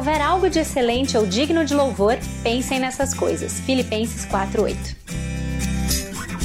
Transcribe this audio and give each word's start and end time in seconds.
houver 0.00 0.22
algo 0.22 0.48
de 0.48 0.58
excelente 0.58 1.14
ou 1.14 1.26
digno 1.26 1.62
de 1.62 1.74
louvor, 1.74 2.16
pensem 2.42 2.80
nessas 2.80 3.12
coisas. 3.12 3.60
Filipenses 3.60 4.24
4:8. 4.24 4.96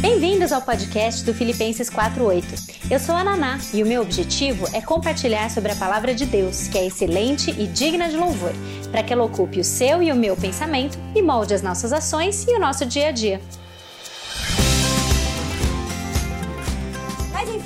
Bem-vindos 0.02 0.52
ao 0.52 0.62
podcast 0.62 1.24
do 1.24 1.34
Filipenses 1.34 1.90
4:8. 1.90 2.92
Eu 2.92 3.00
sou 3.00 3.16
a 3.16 3.24
Naná 3.24 3.58
e 3.74 3.82
o 3.82 3.86
meu 3.86 4.02
objetivo 4.02 4.68
é 4.74 4.82
compartilhar 4.82 5.50
sobre 5.50 5.72
a 5.72 5.76
palavra 5.78 6.14
de 6.14 6.26
Deus, 6.26 6.68
que 6.68 6.78
é 6.78 6.86
excelente 6.86 7.50
e 7.52 7.66
digna 7.66 8.10
de 8.10 8.18
louvor, 8.18 8.52
para 8.92 9.02
que 9.02 9.14
ela 9.14 9.24
ocupe 9.24 9.62
o 9.62 9.64
seu 9.64 10.04
e 10.04 10.12
o 10.12 10.16
meu 10.16 10.36
pensamento 10.36 11.00
e 11.16 11.22
molde 11.22 11.54
as 11.54 11.62
nossas 11.62 11.94
ações 11.94 12.46
e 12.50 12.58
o 12.58 12.60
nosso 12.60 12.86
dia 12.86 13.08
a 13.08 13.12
dia. 13.12 13.40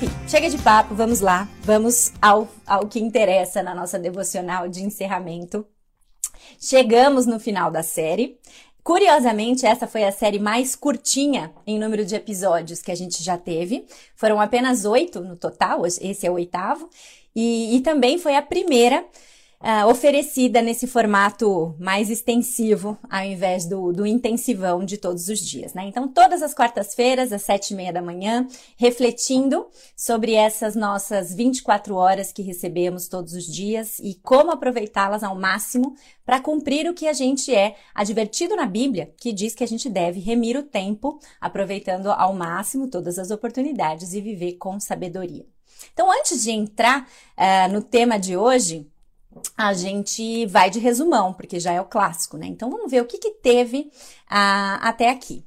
Enfim, 0.00 0.08
chega 0.26 0.48
de 0.48 0.56
papo, 0.56 0.94
vamos 0.94 1.20
lá, 1.20 1.46
vamos 1.62 2.10
ao, 2.22 2.48
ao 2.66 2.86
que 2.86 2.98
interessa 2.98 3.62
na 3.62 3.74
nossa 3.74 3.98
devocional 3.98 4.66
de 4.66 4.82
encerramento. 4.82 5.66
Chegamos 6.58 7.26
no 7.26 7.40
final 7.40 7.70
da 7.70 7.82
série. 7.82 8.38
Curiosamente, 8.82 9.66
essa 9.66 9.86
foi 9.86 10.04
a 10.04 10.12
série 10.12 10.38
mais 10.38 10.74
curtinha 10.74 11.52
em 11.66 11.78
número 11.78 12.04
de 12.04 12.14
episódios 12.14 12.80
que 12.80 12.90
a 12.90 12.94
gente 12.94 13.22
já 13.22 13.36
teve. 13.36 13.86
Foram 14.16 14.40
apenas 14.40 14.84
oito 14.84 15.20
no 15.20 15.36
total, 15.36 15.86
esse 15.86 16.26
é 16.26 16.30
o 16.30 16.34
oitavo. 16.34 16.88
E, 17.36 17.76
e 17.76 17.80
também 17.80 18.18
foi 18.18 18.34
a 18.36 18.42
primeira 18.42 19.04
uh, 19.62 19.86
oferecida 19.88 20.62
nesse 20.62 20.86
formato 20.86 21.74
mais 21.78 22.10
extensivo, 22.10 22.98
ao 23.08 23.24
invés 23.24 23.66
do, 23.66 23.92
do 23.92 24.06
intensivão 24.06 24.84
de 24.84 24.96
todos 24.96 25.28
os 25.28 25.38
dias, 25.38 25.74
né? 25.74 25.84
Então, 25.84 26.08
todas 26.08 26.42
as 26.42 26.54
quartas-feiras, 26.54 27.32
às 27.32 27.42
sete 27.42 27.72
e 27.72 27.76
meia 27.76 27.92
da 27.92 28.02
manhã, 28.02 28.46
refletindo 28.76 29.66
sobre 29.96 30.34
essas 30.34 30.74
nossas 30.74 31.34
24 31.34 31.94
horas 31.94 32.32
que 32.32 32.42
recebemos 32.42 33.08
todos 33.08 33.34
os 33.34 33.44
dias 33.46 33.98
e 33.98 34.14
como 34.22 34.50
aproveitá-las 34.50 35.22
ao 35.22 35.36
máximo 35.36 35.94
para 36.24 36.40
cumprir 36.40 36.88
o 36.88 36.94
que 36.94 37.06
a 37.06 37.12
gente 37.12 37.54
é 37.54 37.76
advertido 37.94 38.56
na 38.56 38.66
Bíblia, 38.66 39.12
que 39.18 39.32
diz 39.32 39.54
que 39.54 39.64
a 39.64 39.68
gente 39.68 39.88
deve 39.88 40.20
remir 40.20 40.56
o 40.56 40.62
tempo, 40.62 41.18
aproveitando 41.40 42.10
ao 42.10 42.32
máximo 42.32 42.88
todas 42.88 43.18
as 43.18 43.30
oportunidades 43.30 44.14
e 44.14 44.20
viver 44.20 44.54
com 44.54 44.78
sabedoria. 44.80 45.44
Então, 45.92 46.10
antes 46.10 46.42
de 46.42 46.50
entrar 46.50 47.02
uh, 47.02 47.72
no 47.72 47.82
tema 47.82 48.18
de 48.18 48.36
hoje, 48.36 48.86
a 49.56 49.72
gente 49.72 50.46
vai 50.46 50.70
de 50.70 50.78
resumão, 50.78 51.32
porque 51.32 51.60
já 51.60 51.72
é 51.72 51.80
o 51.80 51.86
clássico, 51.86 52.36
né? 52.36 52.46
Então 52.46 52.70
vamos 52.70 52.90
ver 52.90 53.02
o 53.02 53.06
que, 53.06 53.18
que 53.18 53.30
teve 53.30 53.90
ah, 54.28 54.78
até 54.82 55.10
aqui. 55.10 55.44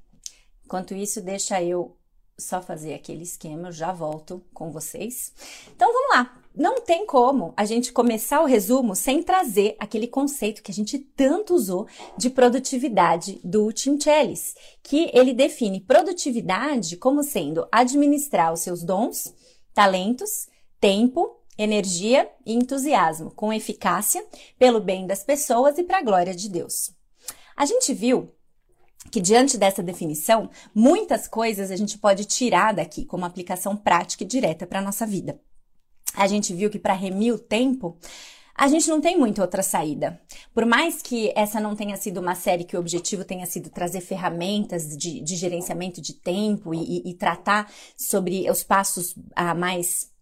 Enquanto 0.66 0.94
isso, 0.94 1.22
deixa 1.22 1.61
eu 1.61 1.95
só 2.38 2.61
fazer 2.61 2.94
aquele 2.94 3.23
esquema, 3.23 3.69
eu 3.69 3.71
já 3.71 3.91
volto 3.91 4.44
com 4.53 4.71
vocês. 4.71 5.33
Então 5.75 5.91
vamos 5.91 6.16
lá. 6.16 6.39
Não 6.55 6.81
tem 6.81 7.05
como 7.08 7.52
a 7.58 7.66
gente 7.66 7.91
começar 7.91 8.41
o 8.41 8.45
resumo 8.45 8.95
sem 8.95 9.23
trazer 9.23 9.75
aquele 9.80 10.08
conceito 10.08 10.61
que 10.61 10.71
a 10.71 10.73
gente 10.73 10.99
tanto 10.99 11.55
usou 11.55 11.88
de 12.16 12.30
produtividade 12.30 13.39
do 13.44 13.71
Tim 13.71 13.99
Chellis, 13.99 14.53
que 14.83 15.09
ele 15.14 15.33
define 15.33 15.81
produtividade 15.81 16.95
como 16.97 17.23
sendo 17.23 17.67
administrar 17.71 18.53
os 18.53 18.59
seus 18.59 18.83
dons, 18.83 19.33
talentos, 19.73 20.47
tempo 20.80 21.42
energia 21.58 22.30
e 22.46 22.54
entusiasmo, 22.54 23.32
com 23.32 23.54
eficácia, 23.54 24.26
pelo 24.58 24.80
bem 24.80 25.06
das 25.06 25.23
pessoas 25.23 25.78
e 25.78 25.84
para 25.84 26.00
a 26.00 26.04
glória 26.04 26.34
de 26.34 26.50
Deus. 26.50 26.92
A 27.56 27.66
gente 27.66 27.94
viu 27.94 28.32
que 29.12 29.22
diante 29.22 29.58
dessa 29.58 29.84
definição, 29.84 30.50
muitas 30.73 31.28
coisas 31.28 31.70
a 31.70 31.76
gente 31.76 31.98
pode 31.98 32.26
tirar 32.26 32.73
daqui 32.73 33.06
como 33.06 33.26
aplicação 33.26 33.76
prática 33.76 34.23
e 34.23 34.28
direta 34.28 34.66
para 34.66 34.80
a 34.80 34.84
nossa 34.84 35.06
vida. 35.06 35.40
A 36.16 36.28
gente 36.28 36.54
viu 36.54 36.70
que 36.70 36.80
para 36.80 36.94
remir 36.94 37.34
o 37.34 37.40
tempo, 37.40 37.98
a 38.56 38.67
gente 38.67 38.88
não 38.88 39.02
tem 39.02 39.17
muita 39.17 39.42
outra 39.42 39.64
saída. 39.64 40.22
Por 40.54 40.66
mais 40.66 41.02
que 41.02 41.34
essa 41.36 41.60
não 41.60 41.76
tenha 41.76 41.98
sido 41.98 42.20
uma 42.20 42.36
série 42.36 42.64
que 42.64 42.78
o 42.78 42.80
objetivo 42.80 43.26
tenha 43.26 43.45
sido 43.48 43.70
trazer 43.70 44.02
ferramentas 44.02 44.95
de, 44.95 45.22
de 45.22 45.36
gerenciamento 45.36 46.00
de 46.00 46.14
tempo 46.14 46.73
e, 46.73 47.00
e, 47.00 47.11
e, 47.11 47.14
tratar 47.16 47.72
sobre 47.98 48.50
os 48.50 48.64
passos 48.64 49.16
ah, 49.36 49.56
mais 49.56 50.13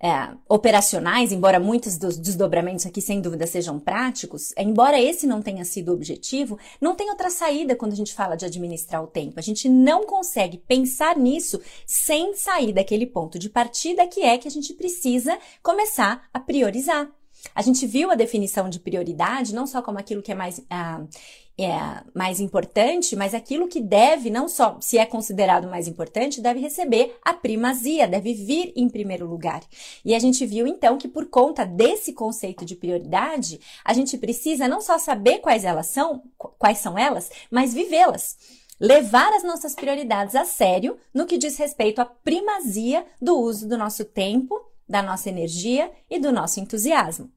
é, 0.00 0.30
operacionais, 0.48 1.32
embora 1.32 1.58
muitos 1.58 1.98
dos 1.98 2.16
desdobramentos 2.16 2.86
aqui 2.86 3.00
sem 3.00 3.20
dúvida 3.20 3.46
sejam 3.46 3.78
práticos, 3.80 4.52
embora 4.56 5.00
esse 5.00 5.26
não 5.26 5.42
tenha 5.42 5.64
sido 5.64 5.90
o 5.90 5.94
objetivo, 5.94 6.58
não 6.80 6.94
tem 6.94 7.10
outra 7.10 7.30
saída 7.30 7.74
quando 7.74 7.92
a 7.92 7.96
gente 7.96 8.14
fala 8.14 8.36
de 8.36 8.44
administrar 8.44 9.02
o 9.02 9.08
tempo. 9.08 9.38
A 9.38 9.42
gente 9.42 9.68
não 9.68 10.06
consegue 10.06 10.58
pensar 10.58 11.16
nisso 11.16 11.60
sem 11.86 12.34
sair 12.34 12.72
daquele 12.72 13.06
ponto 13.06 13.38
de 13.38 13.48
partida 13.48 14.06
que 14.06 14.22
é 14.22 14.38
que 14.38 14.46
a 14.46 14.50
gente 14.50 14.72
precisa 14.74 15.36
começar 15.62 16.28
a 16.32 16.38
priorizar. 16.38 17.10
A 17.54 17.62
gente 17.62 17.86
viu 17.86 18.10
a 18.10 18.14
definição 18.14 18.68
de 18.68 18.80
prioridade 18.80 19.54
não 19.54 19.66
só 19.66 19.80
como 19.80 19.98
aquilo 19.98 20.22
que 20.22 20.32
é 20.32 20.34
mais 20.34 20.60
ah, 20.68 21.04
é 21.58 22.02
mais 22.14 22.38
importante, 22.38 23.16
mas 23.16 23.34
aquilo 23.34 23.66
que 23.66 23.80
deve, 23.80 24.30
não 24.30 24.48
só 24.48 24.78
se 24.80 24.96
é 24.96 25.04
considerado 25.04 25.68
mais 25.68 25.88
importante, 25.88 26.40
deve 26.40 26.60
receber 26.60 27.16
a 27.24 27.34
primazia, 27.34 28.06
deve 28.06 28.32
vir 28.32 28.72
em 28.76 28.88
primeiro 28.88 29.26
lugar. 29.26 29.62
E 30.04 30.14
a 30.14 30.18
gente 30.20 30.46
viu 30.46 30.66
então 30.66 30.96
que 30.96 31.08
por 31.08 31.26
conta 31.26 31.66
desse 31.66 32.12
conceito 32.12 32.64
de 32.64 32.76
prioridade, 32.76 33.60
a 33.84 33.92
gente 33.92 34.16
precisa 34.16 34.68
não 34.68 34.80
só 34.80 34.98
saber 34.98 35.40
quais 35.40 35.64
elas 35.64 35.86
são, 35.86 36.22
quais 36.36 36.78
são 36.78 36.96
elas, 36.96 37.28
mas 37.50 37.74
vivê-las. 37.74 38.36
Levar 38.78 39.32
as 39.32 39.42
nossas 39.42 39.74
prioridades 39.74 40.36
a 40.36 40.44
sério 40.44 40.96
no 41.12 41.26
que 41.26 41.36
diz 41.36 41.56
respeito 41.56 42.00
à 42.00 42.04
primazia 42.04 43.04
do 43.20 43.36
uso 43.36 43.68
do 43.68 43.76
nosso 43.76 44.04
tempo, 44.04 44.54
da 44.88 45.02
nossa 45.02 45.28
energia 45.28 45.90
e 46.08 46.20
do 46.20 46.30
nosso 46.30 46.60
entusiasmo. 46.60 47.32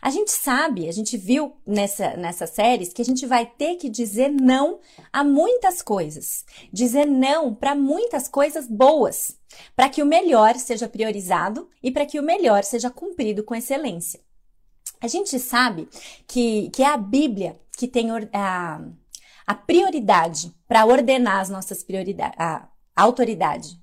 A 0.00 0.10
gente 0.10 0.30
sabe, 0.30 0.88
a 0.88 0.92
gente 0.92 1.16
viu 1.16 1.56
nessa, 1.66 2.16
nessas 2.16 2.50
séries 2.50 2.92
que 2.92 3.02
a 3.02 3.04
gente 3.04 3.26
vai 3.26 3.46
ter 3.46 3.76
que 3.76 3.88
dizer 3.88 4.28
não 4.28 4.80
a 5.12 5.24
muitas 5.24 5.82
coisas, 5.82 6.44
dizer 6.72 7.06
não 7.06 7.54
para 7.54 7.74
muitas 7.74 8.28
coisas 8.28 8.66
boas, 8.66 9.36
para 9.74 9.88
que 9.88 10.02
o 10.02 10.06
melhor 10.06 10.56
seja 10.56 10.88
priorizado 10.88 11.68
e 11.82 11.90
para 11.90 12.06
que 12.06 12.18
o 12.18 12.22
melhor 12.22 12.64
seja 12.64 12.90
cumprido 12.90 13.42
com 13.42 13.54
excelência. 13.54 14.20
A 15.00 15.08
gente 15.08 15.38
sabe 15.38 15.88
que, 16.26 16.68
que 16.70 16.82
é 16.82 16.86
a 16.86 16.96
Bíblia 16.96 17.58
que 17.76 17.88
tem 17.88 18.10
a, 18.32 18.80
a 19.46 19.54
prioridade 19.54 20.54
para 20.68 20.84
ordenar 20.84 21.40
as 21.40 21.48
nossas 21.48 21.82
prioridades, 21.82 22.36
a 22.38 22.68
autoridade. 22.94 23.80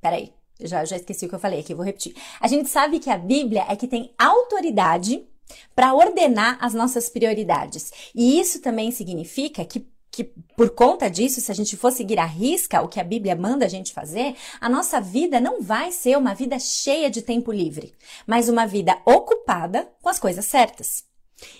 Peraí, 0.00 0.33
já, 0.60 0.84
já 0.84 0.96
esqueci 0.96 1.26
o 1.26 1.28
que 1.28 1.34
eu 1.34 1.40
falei 1.40 1.60
aqui, 1.60 1.74
vou 1.74 1.84
repetir. 1.84 2.14
A 2.40 2.48
gente 2.48 2.68
sabe 2.68 2.98
que 2.98 3.10
a 3.10 3.18
Bíblia 3.18 3.64
é 3.68 3.76
que 3.76 3.88
tem 3.88 4.12
autoridade 4.18 5.26
para 5.74 5.94
ordenar 5.94 6.58
as 6.60 6.74
nossas 6.74 7.08
prioridades. 7.08 7.90
E 8.14 8.38
isso 8.40 8.60
também 8.60 8.90
significa 8.90 9.64
que 9.64 9.86
que 10.14 10.32
por 10.56 10.70
conta 10.70 11.10
disso, 11.10 11.40
se 11.40 11.50
a 11.50 11.54
gente 11.54 11.76
for 11.76 11.90
seguir 11.90 12.20
a 12.20 12.24
risca 12.24 12.80
o 12.80 12.86
que 12.86 13.00
a 13.00 13.04
Bíblia 13.04 13.34
manda 13.34 13.66
a 13.66 13.68
gente 13.68 13.92
fazer, 13.92 14.36
a 14.60 14.68
nossa 14.68 15.00
vida 15.00 15.40
não 15.40 15.60
vai 15.60 15.90
ser 15.90 16.16
uma 16.16 16.32
vida 16.34 16.56
cheia 16.56 17.10
de 17.10 17.20
tempo 17.20 17.50
livre, 17.50 17.92
mas 18.24 18.48
uma 18.48 18.64
vida 18.64 18.96
ocupada 19.04 19.88
com 20.00 20.08
as 20.08 20.20
coisas 20.20 20.44
certas. 20.44 21.04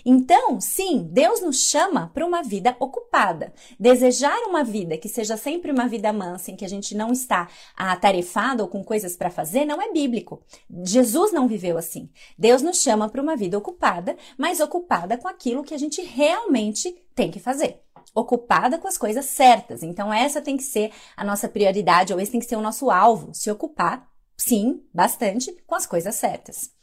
Então, 0.05 0.59
sim, 0.59 1.07
Deus 1.11 1.41
nos 1.41 1.61
chama 1.61 2.09
para 2.13 2.25
uma 2.25 2.41
vida 2.41 2.75
ocupada. 2.79 3.53
Desejar 3.79 4.37
uma 4.47 4.63
vida 4.63 4.97
que 4.97 5.09
seja 5.09 5.37
sempre 5.37 5.71
uma 5.71 5.87
vida 5.87 6.11
mansa, 6.13 6.51
em 6.51 6.55
que 6.55 6.65
a 6.65 6.69
gente 6.69 6.95
não 6.95 7.11
está 7.11 7.47
atarefado 7.75 8.63
ou 8.63 8.69
com 8.69 8.83
coisas 8.83 9.15
para 9.15 9.29
fazer, 9.29 9.65
não 9.65 9.81
é 9.81 9.91
bíblico. 9.91 10.41
Jesus 10.83 11.31
não 11.31 11.47
viveu 11.47 11.77
assim. 11.77 12.09
Deus 12.37 12.61
nos 12.61 12.81
chama 12.81 13.09
para 13.09 13.21
uma 13.21 13.35
vida 13.35 13.57
ocupada, 13.57 14.15
mas 14.37 14.59
ocupada 14.59 15.17
com 15.17 15.27
aquilo 15.27 15.63
que 15.63 15.73
a 15.73 15.79
gente 15.79 16.01
realmente 16.01 16.95
tem 17.13 17.31
que 17.31 17.39
fazer. 17.39 17.81
Ocupada 18.13 18.77
com 18.77 18.87
as 18.87 18.97
coisas 18.97 19.25
certas. 19.25 19.83
Então, 19.83 20.13
essa 20.13 20.41
tem 20.41 20.55
que 20.55 20.63
ser 20.63 20.91
a 21.17 21.23
nossa 21.23 21.49
prioridade, 21.49 22.13
ou 22.13 22.19
esse 22.19 22.31
tem 22.31 22.39
que 22.39 22.45
ser 22.45 22.55
o 22.55 22.61
nosso 22.61 22.89
alvo, 22.89 23.33
se 23.33 23.51
ocupar, 23.51 24.09
sim, 24.37 24.83
bastante, 24.93 25.51
com 25.65 25.75
as 25.75 25.85
coisas 25.85 26.15
certas. 26.15 26.74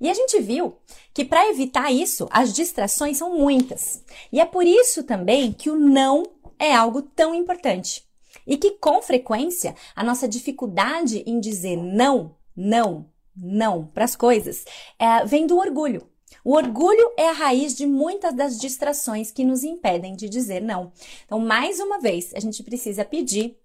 E 0.00 0.08
a 0.08 0.14
gente 0.14 0.40
viu 0.40 0.78
que 1.12 1.24
para 1.24 1.50
evitar 1.50 1.92
isso, 1.92 2.26
as 2.30 2.52
distrações 2.54 3.18
são 3.18 3.36
muitas. 3.36 4.02
E 4.32 4.40
é 4.40 4.46
por 4.46 4.64
isso 4.64 5.02
também 5.02 5.52
que 5.52 5.68
o 5.68 5.76
não 5.76 6.24
é 6.58 6.74
algo 6.74 7.02
tão 7.02 7.34
importante. 7.34 8.04
E 8.46 8.56
que 8.56 8.72
com 8.72 9.02
frequência 9.02 9.74
a 9.94 10.02
nossa 10.02 10.26
dificuldade 10.26 11.22
em 11.26 11.38
dizer 11.38 11.76
não, 11.76 12.36
não, 12.56 13.06
não 13.36 13.86
para 13.86 14.04
as 14.04 14.16
coisas 14.16 14.64
é, 14.98 15.24
vem 15.26 15.46
do 15.46 15.58
orgulho. 15.58 16.08
O 16.42 16.54
orgulho 16.54 17.12
é 17.18 17.28
a 17.28 17.32
raiz 17.32 17.76
de 17.76 17.86
muitas 17.86 18.34
das 18.34 18.58
distrações 18.58 19.30
que 19.30 19.44
nos 19.44 19.62
impedem 19.62 20.16
de 20.16 20.28
dizer 20.28 20.60
não. 20.62 20.92
Então, 21.26 21.38
mais 21.38 21.80
uma 21.80 22.00
vez, 22.00 22.32
a 22.34 22.40
gente 22.40 22.62
precisa 22.62 23.04
pedir 23.04 23.58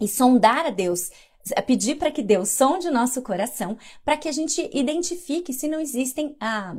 e 0.00 0.08
sondar 0.08 0.66
a 0.66 0.70
Deus 0.70 1.10
é 1.54 1.62
pedir 1.62 1.96
para 1.96 2.10
que 2.10 2.24
sonde 2.44 2.88
o 2.88 2.92
nosso 2.92 3.22
coração, 3.22 3.76
para 4.04 4.16
que 4.16 4.28
a 4.28 4.32
gente 4.32 4.70
identifique 4.72 5.52
se 5.52 5.68
não 5.68 5.80
existem 5.80 6.36
ah, 6.38 6.76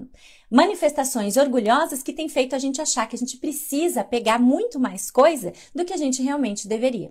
manifestações 0.49 1.37
orgulhosas 1.37 2.03
que 2.03 2.13
têm 2.13 2.29
feito 2.29 2.55
a 2.55 2.59
gente 2.59 2.81
achar 2.81 3.07
que 3.07 3.15
a 3.15 3.19
gente 3.19 3.37
precisa 3.37 4.03
pegar 4.03 4.39
muito 4.39 4.79
mais 4.79 5.09
coisa 5.09 5.51
do 5.73 5.83
que 5.83 5.93
a 5.93 5.97
gente 5.97 6.21
realmente 6.21 6.67
deveria. 6.67 7.09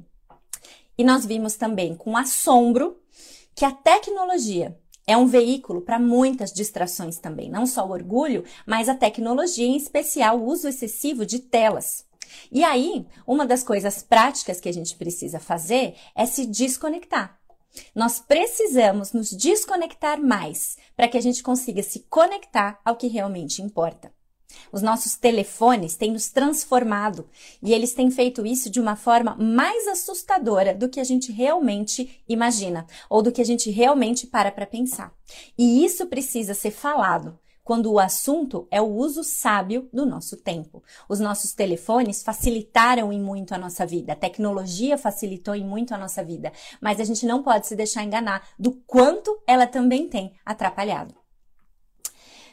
E 0.97 1.03
nós 1.03 1.25
vimos 1.25 1.57
também 1.57 1.95
com 1.95 2.17
assombro 2.17 3.01
que 3.55 3.65
a 3.65 3.73
tecnologia 3.73 4.79
é 5.07 5.17
um 5.17 5.27
veículo 5.27 5.81
para 5.81 5.99
muitas 5.99 6.53
distrações 6.53 7.19
também, 7.19 7.51
não 7.51 7.67
só 7.67 7.87
o 7.87 7.91
orgulho, 7.91 8.45
mas 8.67 8.89
a 8.89 8.95
tecnologia, 8.95 9.67
em 9.67 9.77
especial 9.77 10.39
o 10.39 10.45
uso 10.45 10.69
excessivo 10.69 11.27
de 11.27 11.41
telas. 11.41 12.05
E 12.53 12.63
aí, 12.63 13.07
uma 13.27 13.45
das 13.45 13.65
coisas 13.65 14.03
práticas 14.03 14.61
que 14.61 14.69
a 14.69 14.73
gente 14.73 14.95
precisa 14.97 15.41
fazer 15.41 15.95
é 16.15 16.27
se 16.27 16.47
desconectar. 16.47 17.40
Nós 17.95 18.21
precisamos 18.21 19.13
nos 19.13 19.31
desconectar 19.31 20.21
mais 20.21 20.77
para 20.97 21.09
que 21.09 21.17
a 21.17 21.21
gente 21.21 21.43
consiga 21.43 21.83
se 21.83 22.01
conectar 22.09 22.81
ao 22.85 22.97
que 22.97 23.07
realmente 23.07 23.63
importa. 23.63 24.13
Os 24.73 24.83
nossos 24.83 25.17
telefones 25.17 25.97
têm 25.97 26.13
nos 26.13 26.29
transformado 26.29 27.29
e 27.63 27.73
eles 27.73 27.95
têm 27.95 28.11
feito 28.11 28.45
isso 28.45 28.69
de 28.69 28.81
uma 28.81 28.97
forma 28.97 29.37
mais 29.37 29.87
assustadora 29.87 30.75
do 30.75 30.89
que 30.89 31.01
a 31.01 31.05
gente 31.05 31.33
realmente 31.33 32.23
imagina 32.29 32.87
ou 33.09 33.23
do 33.23 33.33
que 33.33 33.41
a 33.41 33.45
gente 33.45 33.71
realmente 33.71 34.27
para 34.27 34.51
para 34.51 34.67
pensar. 34.67 35.15
E 35.57 35.85
isso 35.85 36.07
precisa 36.07 36.55
ser 36.55 36.73
falado 36.73 37.39
quando 37.71 37.93
o 37.93 38.01
assunto 38.01 38.67
é 38.69 38.83
o 38.83 38.93
uso 38.93 39.23
sábio 39.23 39.89
do 39.93 40.05
nosso 40.05 40.37
tempo. 40.37 40.83
Os 41.09 41.21
nossos 41.21 41.53
telefones 41.53 42.21
facilitaram 42.21 43.13
em 43.13 43.21
muito 43.21 43.55
a 43.55 43.59
nossa 43.59 43.87
vida, 43.87 44.13
a 44.13 44.17
tecnologia 44.17 44.99
facilitou 44.99 45.55
em 45.55 45.65
muito 45.65 45.95
a 45.95 45.97
nossa 45.97 46.25
vida, 46.25 46.53
mas 46.81 46.99
a 46.99 47.05
gente 47.05 47.25
não 47.25 47.45
pode 47.45 47.69
se 47.69 47.77
deixar 47.77 48.03
enganar 48.03 48.43
do 48.59 48.73
quanto 48.73 49.41
ela 49.47 49.69
também 49.69 50.09
tem 50.09 50.33
atrapalhado. 50.45 51.15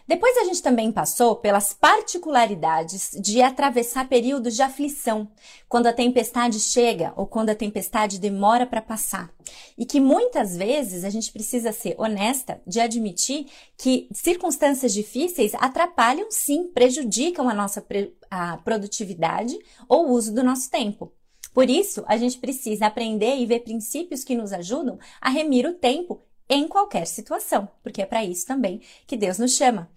Depois 0.08 0.38
a 0.38 0.44
gente 0.44 0.62
também 0.62 0.92
passou 0.92 1.36
pelas 1.38 1.74
particularidades 1.74 3.10
de 3.19 3.42
atravessar 3.42 4.08
períodos 4.08 4.56
de 4.56 4.62
aflição, 4.62 5.31
quando 5.68 5.88
a 5.88 5.94
tempestade 5.94 6.60
chega 6.60 7.12
ou 7.16 7.25
quando 7.25 7.50
a 7.50 7.56
tempestade 7.56 8.19
demora 8.19 8.68
para 8.68 8.84
passar. 8.84 9.34
E 9.77 9.85
que 9.85 10.00
muitas 10.00 10.57
vezes 10.57 11.03
a 11.03 11.09
gente 11.09 11.31
precisa 11.31 11.71
ser 11.71 11.95
honesta 12.00 12.59
de 12.65 12.79
admitir 12.79 13.45
que 13.77 14.09
circunstâncias 14.12 14.94
difíceis 14.94 15.53
atrapalham 15.56 16.31
sim, 16.31 16.68
prejudicam 16.74 17.47
a 17.47 17.53
nossa 17.53 17.85
a 18.29 18.57
produtividade 18.57 19.57
ou 19.88 20.07
o 20.07 20.12
uso 20.12 20.33
do 20.33 20.44
nosso 20.44 20.69
tempo. 20.71 21.13
Por 21.53 21.69
isso, 21.69 22.03
a 22.07 22.18
gente 22.18 22.38
precisa 22.38 22.85
aprender 22.85 23.35
e 23.38 23.45
ver 23.45 23.62
princípios 23.62 24.24
que 24.24 24.35
nos 24.35 24.53
ajudam 24.53 25.00
a 25.19 25.29
remir 25.29 25.65
o 25.65 25.74
tempo 25.74 26.21
em 26.50 26.68
qualquer 26.68 27.06
situação, 27.07 27.68
porque 27.83 28.01
é 28.01 28.06
para 28.06 28.23
isso 28.23 28.45
também 28.45 28.81
que 29.06 29.18
Deus 29.18 29.38
nos 29.38 29.56
chama. 29.56 29.89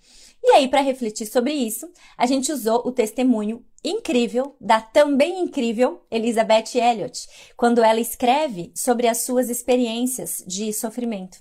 E 0.42 0.52
aí, 0.52 0.68
para 0.68 0.80
refletir 0.80 1.26
sobre 1.26 1.52
isso, 1.52 1.90
a 2.16 2.24
gente 2.26 2.50
usou 2.50 2.82
o 2.86 2.92
testemunho 2.92 3.64
incrível 3.82 4.56
da 4.60 4.80
também 4.80 5.40
incrível 5.40 6.04
Elizabeth 6.10 6.74
Elliot, 6.74 7.26
quando 7.56 7.82
ela 7.82 8.00
escreve 8.00 8.72
sobre 8.74 9.08
as 9.08 9.22
suas 9.22 9.48
experiências 9.48 10.44
de 10.46 10.72
sofrimento. 10.72 11.38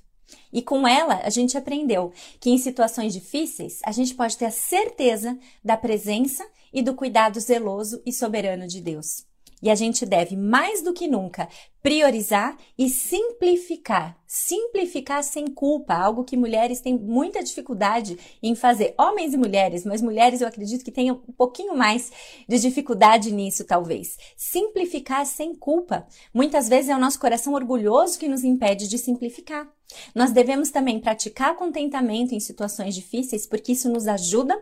E 0.51 0.61
com 0.61 0.87
ela, 0.87 1.21
a 1.23 1.29
gente 1.29 1.57
aprendeu 1.57 2.11
que 2.39 2.49
em 2.49 2.57
situações 2.57 3.13
difíceis, 3.13 3.79
a 3.83 3.91
gente 3.91 4.13
pode 4.15 4.37
ter 4.37 4.45
a 4.45 4.51
certeza 4.51 5.37
da 5.63 5.75
presença 5.75 6.45
e 6.73 6.81
do 6.81 6.93
cuidado 6.93 7.39
zeloso 7.39 8.01
e 8.05 8.13
soberano 8.13 8.67
de 8.67 8.81
Deus. 8.81 9.28
E 9.61 9.69
a 9.69 9.75
gente 9.75 10.05
deve, 10.05 10.35
mais 10.35 10.81
do 10.81 10.93
que 10.93 11.07
nunca, 11.07 11.47
priorizar 11.81 12.57
e 12.77 12.89
simplificar. 12.89 14.17
Simplificar 14.25 15.23
sem 15.23 15.47
culpa, 15.47 15.93
algo 15.93 16.23
que 16.23 16.37
mulheres 16.37 16.81
têm 16.81 16.97
muita 16.97 17.43
dificuldade 17.43 18.17
em 18.41 18.55
fazer. 18.55 18.93
Homens 18.97 19.33
e 19.33 19.37
mulheres, 19.37 19.85
mas 19.85 20.01
mulheres 20.01 20.41
eu 20.41 20.47
acredito 20.47 20.83
que 20.83 20.91
tenham 20.91 21.21
um 21.27 21.33
pouquinho 21.33 21.75
mais 21.75 22.11
de 22.47 22.59
dificuldade 22.59 23.31
nisso, 23.31 23.65
talvez. 23.65 24.17
Simplificar 24.37 25.25
sem 25.25 25.55
culpa. 25.55 26.07
Muitas 26.33 26.69
vezes 26.69 26.89
é 26.89 26.95
o 26.95 26.99
nosso 26.99 27.19
coração 27.19 27.53
orgulhoso 27.53 28.19
que 28.19 28.27
nos 28.27 28.43
impede 28.43 28.87
de 28.87 28.97
simplificar. 28.97 29.67
Nós 30.13 30.31
devemos 30.31 30.69
também 30.69 30.99
praticar 30.99 31.55
contentamento 31.55 32.35
em 32.35 32.39
situações 32.39 32.93
difíceis, 32.93 33.47
porque 33.47 33.71
isso 33.71 33.89
nos 33.89 34.07
ajuda 34.07 34.61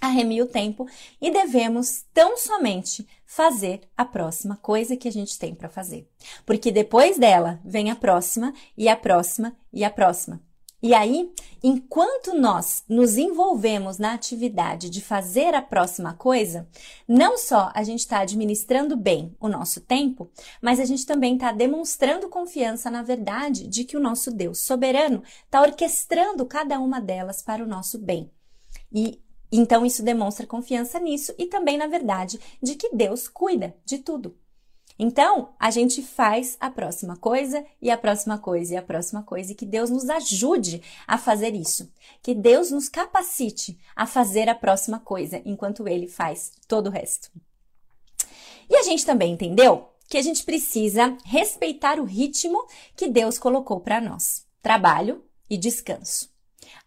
a 0.00 0.08
remir 0.08 0.42
o 0.42 0.48
tempo 0.48 0.86
e 1.20 1.30
devemos 1.30 2.04
tão 2.12 2.36
somente 2.36 3.06
fazer 3.24 3.80
a 3.96 4.04
próxima 4.04 4.56
coisa 4.56 4.96
que 4.96 5.08
a 5.08 5.12
gente 5.12 5.38
tem 5.38 5.54
para 5.54 5.68
fazer. 5.68 6.08
Porque 6.44 6.70
depois 6.70 7.18
dela 7.18 7.60
vem 7.64 7.90
a 7.90 7.96
próxima 7.96 8.52
e 8.76 8.88
a 8.88 8.96
próxima 8.96 9.56
e 9.72 9.84
a 9.84 9.90
próxima. 9.90 10.42
E 10.82 10.94
aí, 10.94 11.32
enquanto 11.62 12.34
nós 12.34 12.82
nos 12.88 13.16
envolvemos 13.16 13.98
na 13.98 14.14
atividade 14.14 14.90
de 14.90 15.00
fazer 15.00 15.54
a 15.54 15.62
próxima 15.62 16.12
coisa, 16.12 16.68
não 17.06 17.38
só 17.38 17.70
a 17.72 17.84
gente 17.84 18.00
está 18.00 18.18
administrando 18.18 18.96
bem 18.96 19.32
o 19.38 19.48
nosso 19.48 19.80
tempo, 19.80 20.28
mas 20.60 20.80
a 20.80 20.84
gente 20.84 21.06
também 21.06 21.34
está 21.34 21.52
demonstrando 21.52 22.28
confiança 22.28 22.90
na 22.90 23.00
verdade 23.00 23.68
de 23.68 23.84
que 23.84 23.96
o 23.96 24.00
nosso 24.00 24.32
Deus 24.32 24.58
soberano 24.58 25.22
está 25.44 25.62
orquestrando 25.62 26.44
cada 26.46 26.80
uma 26.80 27.00
delas 27.00 27.42
para 27.42 27.62
o 27.62 27.68
nosso 27.68 27.96
bem. 27.96 28.28
E 28.92 29.22
então, 29.52 29.84
isso 29.84 30.02
demonstra 30.02 30.46
confiança 30.46 30.98
nisso 30.98 31.34
e 31.38 31.44
também 31.44 31.76
na 31.76 31.86
verdade 31.86 32.40
de 32.62 32.74
que 32.74 32.94
Deus 32.94 33.28
cuida 33.28 33.76
de 33.84 33.98
tudo. 33.98 34.34
Então, 34.98 35.54
a 35.58 35.70
gente 35.70 36.02
faz 36.02 36.56
a 36.60 36.70
próxima 36.70 37.16
coisa 37.16 37.64
e 37.80 37.90
a 37.90 37.98
próxima 37.98 38.38
coisa 38.38 38.74
e 38.74 38.76
a 38.76 38.82
próxima 38.82 39.22
coisa 39.22 39.52
e 39.52 39.54
que 39.54 39.66
Deus 39.66 39.90
nos 39.90 40.08
ajude 40.08 40.82
a 41.06 41.18
fazer 41.18 41.54
isso. 41.54 41.90
Que 42.22 42.34
Deus 42.34 42.70
nos 42.70 42.88
capacite 42.88 43.78
a 43.94 44.06
fazer 44.06 44.48
a 44.48 44.54
próxima 44.54 44.98
coisa 44.98 45.42
enquanto 45.44 45.86
ele 45.88 46.08
faz 46.08 46.52
todo 46.68 46.86
o 46.86 46.90
resto. 46.90 47.30
E 48.70 48.76
a 48.76 48.82
gente 48.82 49.04
também 49.04 49.32
entendeu 49.32 49.88
que 50.08 50.16
a 50.16 50.22
gente 50.22 50.44
precisa 50.44 51.16
respeitar 51.24 51.98
o 51.98 52.04
ritmo 52.04 52.66
que 52.96 53.08
Deus 53.08 53.38
colocou 53.38 53.80
para 53.80 54.00
nós: 54.00 54.46
trabalho 54.62 55.24
e 55.48 55.56
descanso, 55.56 56.30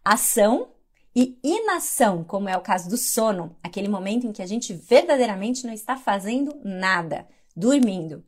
ação 0.03 0.74
e 1.15 1.39
inação, 1.41 2.23
como 2.25 2.49
é 2.49 2.57
o 2.57 2.61
caso 2.61 2.89
do 2.89 2.97
sono, 2.97 3.55
aquele 3.63 3.87
momento 3.87 4.27
em 4.27 4.33
que 4.33 4.41
a 4.41 4.45
gente 4.45 4.73
verdadeiramente 4.73 5.65
não 5.65 5.73
está 5.73 5.95
fazendo 5.95 6.59
nada, 6.63 7.25
dormindo. 7.55 8.23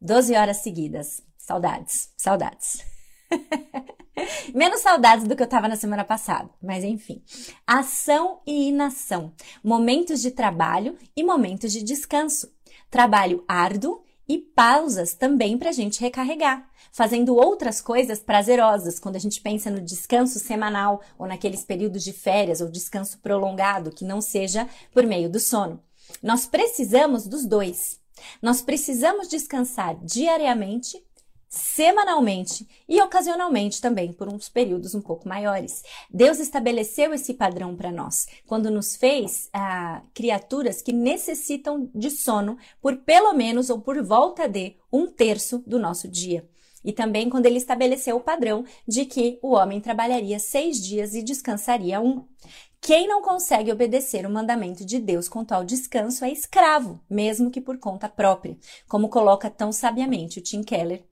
12 0.00 0.34
horas 0.36 0.58
seguidas. 0.58 1.22
Saudades, 1.36 2.12
saudades. 2.16 2.84
Menos 4.54 4.80
saudades 4.80 5.26
do 5.26 5.34
que 5.34 5.42
eu 5.42 5.46
estava 5.46 5.66
na 5.66 5.76
semana 5.76 6.04
passada, 6.04 6.50
mas 6.62 6.84
enfim. 6.84 7.22
Ação 7.66 8.40
e 8.46 8.68
inação. 8.68 9.32
Momentos 9.62 10.20
de 10.20 10.30
trabalho 10.30 10.96
e 11.16 11.24
momentos 11.24 11.72
de 11.72 11.82
descanso. 11.82 12.52
Trabalho 12.90 13.44
árduo 13.48 14.04
e 14.28 14.38
pausas 14.38 15.14
também 15.14 15.56
para 15.56 15.70
a 15.70 15.72
gente 15.72 16.00
recarregar, 16.00 16.68
fazendo 16.92 17.34
outras 17.34 17.80
coisas 17.80 18.20
prazerosas, 18.20 18.98
quando 18.98 19.16
a 19.16 19.20
gente 19.20 19.40
pensa 19.40 19.70
no 19.70 19.80
descanso 19.80 20.38
semanal 20.38 21.00
ou 21.18 21.26
naqueles 21.26 21.64
períodos 21.64 22.04
de 22.04 22.12
férias 22.12 22.60
ou 22.60 22.68
descanso 22.68 23.18
prolongado, 23.18 23.90
que 23.90 24.04
não 24.04 24.20
seja 24.20 24.68
por 24.92 25.06
meio 25.06 25.30
do 25.30 25.40
sono. 25.40 25.82
Nós 26.22 26.46
precisamos 26.46 27.26
dos 27.26 27.46
dois. 27.46 28.00
Nós 28.42 28.60
precisamos 28.60 29.28
descansar 29.28 29.96
diariamente 30.04 31.02
semanalmente 31.48 32.68
e 32.86 33.00
ocasionalmente 33.00 33.80
também 33.80 34.12
por 34.12 34.28
uns 34.28 34.48
períodos 34.48 34.94
um 34.94 35.00
pouco 35.00 35.28
maiores. 35.28 35.82
Deus 36.10 36.38
estabeleceu 36.38 37.14
esse 37.14 37.34
padrão 37.34 37.74
para 37.74 37.90
nós 37.90 38.26
quando 38.46 38.70
nos 38.70 38.96
fez 38.96 39.48
ah, 39.52 40.02
criaturas 40.12 40.82
que 40.82 40.92
necessitam 40.92 41.90
de 41.94 42.10
sono 42.10 42.58
por 42.80 42.96
pelo 42.98 43.32
menos 43.32 43.70
ou 43.70 43.80
por 43.80 44.02
volta 44.02 44.48
de 44.48 44.76
um 44.92 45.06
terço 45.06 45.62
do 45.66 45.78
nosso 45.78 46.06
dia. 46.06 46.46
E 46.84 46.92
também 46.92 47.28
quando 47.28 47.46
ele 47.46 47.58
estabeleceu 47.58 48.16
o 48.16 48.20
padrão 48.20 48.64
de 48.86 49.04
que 49.04 49.38
o 49.42 49.52
homem 49.54 49.80
trabalharia 49.80 50.38
seis 50.38 50.80
dias 50.82 51.14
e 51.14 51.22
descansaria 51.22 52.00
um. 52.00 52.24
Quem 52.80 53.08
não 53.08 53.20
consegue 53.20 53.72
obedecer 53.72 54.24
o 54.24 54.30
mandamento 54.30 54.84
de 54.84 55.00
Deus 55.00 55.28
com 55.28 55.44
tal 55.44 55.64
descanso 55.64 56.24
é 56.24 56.30
escravo, 56.30 57.00
mesmo 57.10 57.50
que 57.50 57.60
por 57.60 57.78
conta 57.78 58.08
própria, 58.08 58.56
como 58.88 59.08
coloca 59.08 59.50
tão 59.50 59.72
sabiamente 59.72 60.38
o 60.38 60.42
Tim 60.42 60.62
Keller 60.62 61.04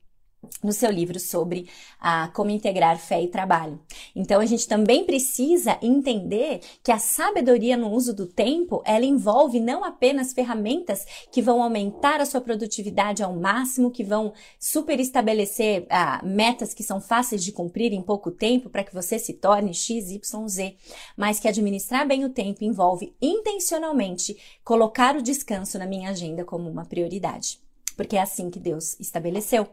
no 0.62 0.72
seu 0.72 0.90
livro 0.90 1.18
sobre 1.18 1.68
ah, 2.00 2.30
como 2.34 2.50
integrar 2.50 2.98
fé 2.98 3.22
e 3.22 3.28
trabalho. 3.28 3.80
Então 4.14 4.40
a 4.40 4.46
gente 4.46 4.66
também 4.66 5.04
precisa 5.04 5.78
entender 5.82 6.60
que 6.82 6.92
a 6.92 6.98
sabedoria 6.98 7.76
no 7.76 7.90
uso 7.90 8.14
do 8.14 8.26
tempo 8.26 8.82
ela 8.84 9.04
envolve 9.04 9.60
não 9.60 9.84
apenas 9.84 10.32
ferramentas 10.32 11.04
que 11.30 11.42
vão 11.42 11.62
aumentar 11.62 12.20
a 12.20 12.26
sua 12.26 12.40
produtividade 12.40 13.22
ao 13.22 13.34
máximo, 13.34 13.90
que 13.90 14.04
vão 14.04 14.32
super 14.58 14.98
estabelecer 15.00 15.86
ah, 15.90 16.20
metas 16.24 16.74
que 16.74 16.82
são 16.82 17.00
fáceis 17.00 17.44
de 17.44 17.52
cumprir 17.52 17.92
em 17.92 18.02
pouco 18.02 18.30
tempo 18.30 18.70
para 18.70 18.84
que 18.84 18.94
você 18.94 19.18
se 19.18 19.34
torne 19.34 19.74
X, 19.74 20.10
Y, 20.10 20.48
Z, 20.48 20.76
mas 21.16 21.38
que 21.38 21.48
administrar 21.48 22.06
bem 22.06 22.24
o 22.24 22.30
tempo 22.30 22.64
envolve 22.64 23.14
intencionalmente 23.20 24.36
colocar 24.64 25.16
o 25.16 25.22
descanso 25.22 25.78
na 25.78 25.86
minha 25.86 26.10
agenda 26.10 26.44
como 26.44 26.68
uma 26.68 26.84
prioridade. 26.84 27.65
Porque 27.96 28.16
é 28.16 28.22
assim 28.22 28.50
que 28.50 28.58
Deus 28.58 28.98
estabeleceu. 29.00 29.68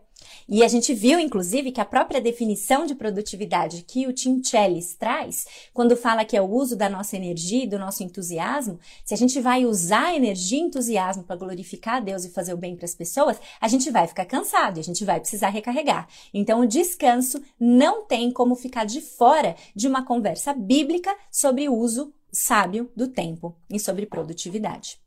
E 0.48 0.64
a 0.64 0.68
gente 0.68 0.94
viu, 0.94 1.20
inclusive, 1.20 1.72
que 1.72 1.82
a 1.82 1.86
própria 1.86 2.22
definição 2.22 2.86
de 2.86 2.96
produtividade 2.96 3.84
que 3.84 4.08
o 4.08 4.14
Tim 4.14 4.42
Chellis 4.42 4.96
traz, 4.96 5.46
quando 5.74 5.98
fala 5.98 6.24
que 6.24 6.38
é 6.38 6.42
o 6.42 6.50
uso 6.50 6.76
da 6.76 6.90
nossa 6.90 7.18
energia 7.18 7.64
e 7.64 7.68
do 7.68 7.78
nosso 7.78 8.04
entusiasmo, 8.04 8.80
se 9.04 9.14
a 9.14 9.18
gente 9.18 9.40
vai 9.42 9.66
usar 9.66 10.16
energia 10.16 10.58
e 10.60 10.62
entusiasmo 10.62 11.24
para 11.24 11.36
glorificar 11.36 11.96
a 11.96 12.00
Deus 12.00 12.24
e 12.24 12.30
fazer 12.30 12.54
o 12.54 12.58
bem 12.58 12.76
para 12.76 12.86
as 12.86 12.96
pessoas, 12.96 13.38
a 13.60 13.68
gente 13.68 13.92
vai 13.92 14.08
ficar 14.08 14.26
cansado 14.26 14.80
a 14.80 14.84
gente 14.84 15.04
vai 15.04 15.20
precisar 15.20 15.50
recarregar. 15.50 16.08
Então, 16.34 16.62
o 16.62 16.68
descanso 16.68 17.42
não 17.60 18.06
tem 18.06 18.32
como 18.32 18.56
ficar 18.56 18.86
de 18.86 19.02
fora 19.02 19.56
de 19.76 19.88
uma 19.88 20.06
conversa 20.06 20.54
bíblica 20.54 21.16
sobre 21.32 21.68
o 21.68 21.76
uso 21.76 22.14
sábio 22.32 22.92
do 22.96 23.08
tempo 23.08 23.56
e 23.70 23.80
sobre 23.80 24.06
produtividade. 24.06 25.00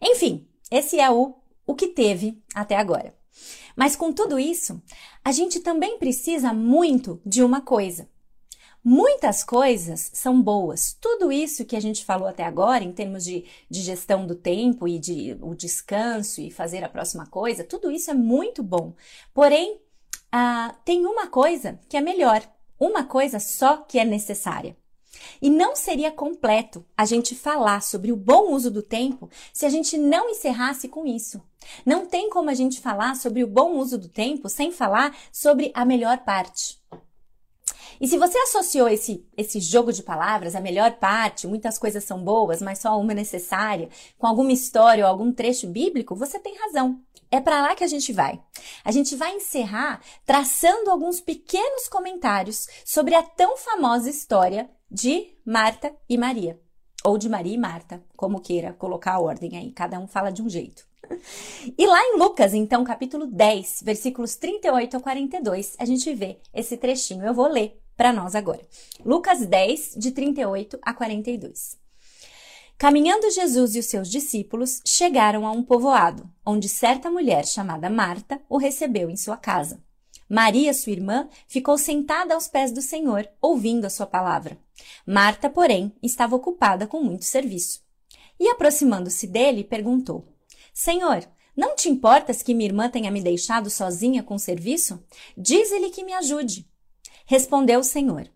Enfim, 0.00 0.46
esse 0.70 0.98
é 0.98 1.10
o, 1.10 1.34
o 1.72 1.74
que 1.74 1.88
teve 1.88 2.40
até 2.54 2.76
agora. 2.76 3.14
Mas 3.74 3.96
com 3.96 4.12
tudo 4.12 4.38
isso, 4.38 4.80
a 5.24 5.32
gente 5.32 5.60
também 5.60 5.98
precisa 5.98 6.52
muito 6.52 7.20
de 7.24 7.42
uma 7.42 7.60
coisa. 7.60 8.08
Muitas 8.84 9.44
coisas 9.44 10.10
são 10.12 10.42
boas. 10.42 10.96
Tudo 11.00 11.30
isso 11.30 11.64
que 11.64 11.76
a 11.76 11.80
gente 11.80 12.04
falou 12.04 12.26
até 12.26 12.44
agora, 12.44 12.82
em 12.82 12.92
termos 12.92 13.24
de, 13.24 13.44
de 13.70 13.80
gestão 13.80 14.26
do 14.26 14.34
tempo 14.34 14.86
e 14.86 14.98
de 14.98 15.38
o 15.40 15.54
descanso 15.54 16.40
e 16.40 16.50
fazer 16.50 16.84
a 16.84 16.88
próxima 16.88 17.26
coisa, 17.26 17.64
tudo 17.64 17.90
isso 17.90 18.10
é 18.10 18.14
muito 18.14 18.62
bom. 18.62 18.92
Porém, 19.32 19.80
ah, 20.30 20.74
tem 20.84 21.06
uma 21.06 21.28
coisa 21.28 21.78
que 21.88 21.96
é 21.96 22.00
melhor, 22.00 22.42
uma 22.78 23.04
coisa 23.04 23.38
só 23.38 23.78
que 23.78 23.98
é 23.98 24.04
necessária. 24.04 24.76
E 25.40 25.48
não 25.48 25.76
seria 25.76 26.10
completo 26.10 26.84
a 26.96 27.04
gente 27.04 27.34
falar 27.34 27.82
sobre 27.82 28.10
o 28.10 28.16
bom 28.16 28.52
uso 28.52 28.70
do 28.70 28.82
tempo 28.82 29.30
se 29.52 29.64
a 29.64 29.68
gente 29.68 29.96
não 29.96 30.28
encerrasse 30.28 30.88
com 30.88 31.06
isso. 31.06 31.40
Não 31.84 32.06
tem 32.06 32.30
como 32.30 32.50
a 32.50 32.54
gente 32.54 32.80
falar 32.80 33.16
sobre 33.16 33.42
o 33.42 33.46
bom 33.46 33.76
uso 33.78 33.98
do 33.98 34.08
tempo 34.08 34.48
sem 34.48 34.70
falar 34.70 35.16
sobre 35.32 35.70
a 35.74 35.84
melhor 35.84 36.18
parte. 36.18 36.80
E 38.00 38.08
se 38.08 38.18
você 38.18 38.36
associou 38.38 38.88
esse, 38.88 39.24
esse 39.36 39.60
jogo 39.60 39.92
de 39.92 40.02
palavras, 40.02 40.56
a 40.56 40.60
melhor 40.60 40.96
parte, 40.96 41.46
muitas 41.46 41.78
coisas 41.78 42.02
são 42.02 42.22
boas, 42.22 42.60
mas 42.60 42.80
só 42.80 42.98
uma 42.98 43.12
é 43.12 43.14
necessária, 43.14 43.88
com 44.18 44.26
alguma 44.26 44.50
história 44.50 45.04
ou 45.04 45.10
algum 45.10 45.32
trecho 45.32 45.68
bíblico, 45.68 46.16
você 46.16 46.38
tem 46.38 46.56
razão. 46.58 47.00
É 47.30 47.40
para 47.40 47.62
lá 47.62 47.74
que 47.74 47.84
a 47.84 47.86
gente 47.86 48.12
vai. 48.12 48.42
A 48.84 48.90
gente 48.90 49.14
vai 49.14 49.36
encerrar 49.36 50.00
traçando 50.26 50.90
alguns 50.90 51.20
pequenos 51.20 51.88
comentários 51.88 52.66
sobre 52.84 53.14
a 53.14 53.22
tão 53.22 53.56
famosa 53.56 54.10
história 54.10 54.68
de 54.90 55.34
Marta 55.46 55.94
e 56.08 56.18
Maria. 56.18 56.60
Ou 57.04 57.16
de 57.16 57.28
Maria 57.28 57.54
e 57.54 57.58
Marta, 57.58 58.04
como 58.16 58.40
queira 58.40 58.72
colocar 58.72 59.14
a 59.14 59.20
ordem 59.20 59.56
aí, 59.56 59.72
cada 59.72 59.98
um 59.98 60.06
fala 60.06 60.30
de 60.30 60.42
um 60.42 60.48
jeito. 60.48 60.91
E 61.78 61.86
lá 61.86 62.00
em 62.04 62.18
Lucas, 62.18 62.54
então, 62.54 62.84
capítulo 62.84 63.26
10, 63.26 63.82
versículos 63.84 64.36
38 64.36 64.96
a 64.96 65.00
42, 65.00 65.76
a 65.78 65.84
gente 65.84 66.12
vê 66.14 66.38
esse 66.52 66.76
trechinho. 66.76 67.24
Eu 67.24 67.34
vou 67.34 67.48
ler 67.48 67.80
para 67.96 68.12
nós 68.12 68.34
agora. 68.34 68.66
Lucas 69.04 69.46
10, 69.46 69.94
de 69.96 70.10
38 70.10 70.78
a 70.82 70.94
42. 70.94 71.78
Caminhando 72.78 73.30
Jesus 73.30 73.76
e 73.76 73.78
os 73.78 73.86
seus 73.86 74.10
discípulos 74.10 74.80
chegaram 74.84 75.46
a 75.46 75.52
um 75.52 75.62
povoado, 75.62 76.28
onde 76.44 76.68
certa 76.68 77.10
mulher 77.10 77.46
chamada 77.46 77.88
Marta 77.88 78.40
o 78.48 78.56
recebeu 78.56 79.08
em 79.08 79.16
sua 79.16 79.36
casa. 79.36 79.80
Maria, 80.28 80.72
sua 80.72 80.92
irmã, 80.92 81.28
ficou 81.46 81.76
sentada 81.76 82.34
aos 82.34 82.48
pés 82.48 82.72
do 82.72 82.82
Senhor, 82.82 83.28
ouvindo 83.40 83.84
a 83.84 83.90
sua 83.90 84.06
palavra. 84.06 84.58
Marta, 85.06 85.48
porém, 85.50 85.92
estava 86.02 86.34
ocupada 86.34 86.86
com 86.86 87.00
muito 87.02 87.24
serviço. 87.24 87.82
E 88.40 88.48
aproximando-se 88.48 89.26
dele, 89.26 89.62
perguntou: 89.62 90.31
Senhor, 90.72 91.28
não 91.56 91.76
te 91.76 91.88
importas 91.88 92.42
que 92.42 92.54
minha 92.54 92.68
irmã 92.68 92.88
tenha 92.88 93.10
me 93.10 93.22
deixado 93.22 93.68
sozinha 93.68 94.22
com 94.22 94.34
o 94.34 94.38
serviço? 94.38 95.02
Diz-lhe 95.36 95.90
que 95.90 96.04
me 96.04 96.12
ajude. 96.14 96.66
Respondeu 97.26 97.80
o 97.80 97.84
Senhor: 97.84 98.28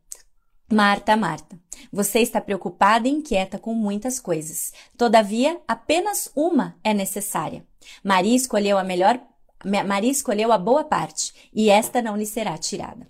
Marta, 0.71 1.17
Marta, 1.17 1.59
você 1.93 2.21
está 2.21 2.41
preocupada 2.41 3.09
e 3.09 3.11
inquieta 3.11 3.59
com 3.59 3.73
muitas 3.73 4.21
coisas. 4.21 4.73
Todavia, 4.97 5.61
apenas 5.67 6.31
uma 6.37 6.79
é 6.85 6.93
necessária. 6.93 7.67
Maria 8.05 8.37
escolheu 8.37 8.79
a 8.79 8.85
melhor 8.85 9.21
Maria 9.65 10.11
escolheu 10.11 10.53
a 10.53 10.59
boa 10.59 10.85
parte, 10.85 11.51
e 11.53 11.71
esta 11.71 12.03
não 12.03 12.17
lhe 12.17 12.27
será 12.27 12.57
tirada. 12.59 13.09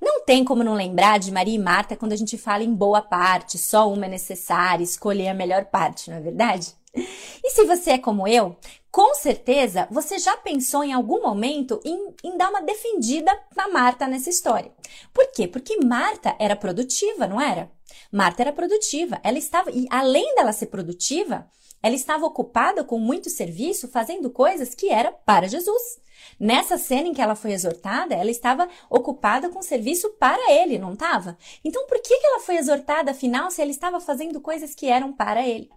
Não 0.00 0.24
tem 0.24 0.44
como 0.44 0.62
não 0.62 0.74
lembrar 0.74 1.18
de 1.18 1.32
Maria 1.32 1.54
e 1.54 1.58
Marta 1.58 1.96
quando 1.96 2.12
a 2.12 2.16
gente 2.16 2.38
fala 2.38 2.62
em 2.62 2.74
boa 2.74 3.02
parte, 3.02 3.58
só 3.58 3.90
uma 3.90 4.06
é 4.06 4.08
necessária, 4.08 4.84
escolher 4.84 5.28
a 5.28 5.34
melhor 5.34 5.66
parte, 5.66 6.08
não 6.08 6.16
é 6.16 6.20
verdade? 6.20 6.74
E 6.94 7.50
se 7.50 7.64
você 7.64 7.92
é 7.92 7.98
como 7.98 8.26
eu, 8.26 8.56
com 8.90 9.14
certeza 9.14 9.86
você 9.90 10.18
já 10.18 10.36
pensou 10.36 10.82
em 10.82 10.92
algum 10.92 11.22
momento 11.22 11.80
em, 11.84 12.14
em 12.24 12.36
dar 12.36 12.50
uma 12.50 12.62
defendida 12.62 13.30
na 13.56 13.68
Marta 13.68 14.06
nessa 14.06 14.30
história. 14.30 14.72
Por 15.12 15.30
quê? 15.32 15.46
Porque 15.46 15.78
Marta 15.84 16.34
era 16.38 16.56
produtiva, 16.56 17.26
não 17.26 17.40
era? 17.40 17.70
Marta 18.10 18.42
era 18.42 18.52
produtiva. 18.52 19.20
Ela 19.22 19.38
estava, 19.38 19.70
e 19.70 19.86
além 19.90 20.34
dela 20.34 20.52
ser 20.52 20.66
produtiva, 20.66 21.48
ela 21.82 21.94
estava 21.94 22.26
ocupada 22.26 22.84
com 22.84 22.98
muito 22.98 23.30
serviço, 23.30 23.88
fazendo 23.88 24.30
coisas 24.30 24.74
que 24.74 24.90
era 24.90 25.12
para 25.12 25.48
Jesus. 25.48 26.00
Nessa 26.38 26.76
cena 26.76 27.08
em 27.08 27.14
que 27.14 27.22
ela 27.22 27.34
foi 27.34 27.52
exortada, 27.52 28.14
ela 28.14 28.30
estava 28.30 28.68
ocupada 28.90 29.48
com 29.48 29.62
serviço 29.62 30.10
para 30.18 30.52
ele, 30.52 30.78
não 30.78 30.92
estava? 30.92 31.38
Então, 31.64 31.86
por 31.86 32.00
que 32.02 32.12
ela 32.12 32.40
foi 32.40 32.56
exortada, 32.56 33.12
afinal, 33.12 33.50
se 33.50 33.62
ela 33.62 33.70
estava 33.70 34.00
fazendo 34.00 34.40
coisas 34.40 34.74
que 34.74 34.86
eram 34.86 35.12
para 35.12 35.46
ele? 35.46 35.70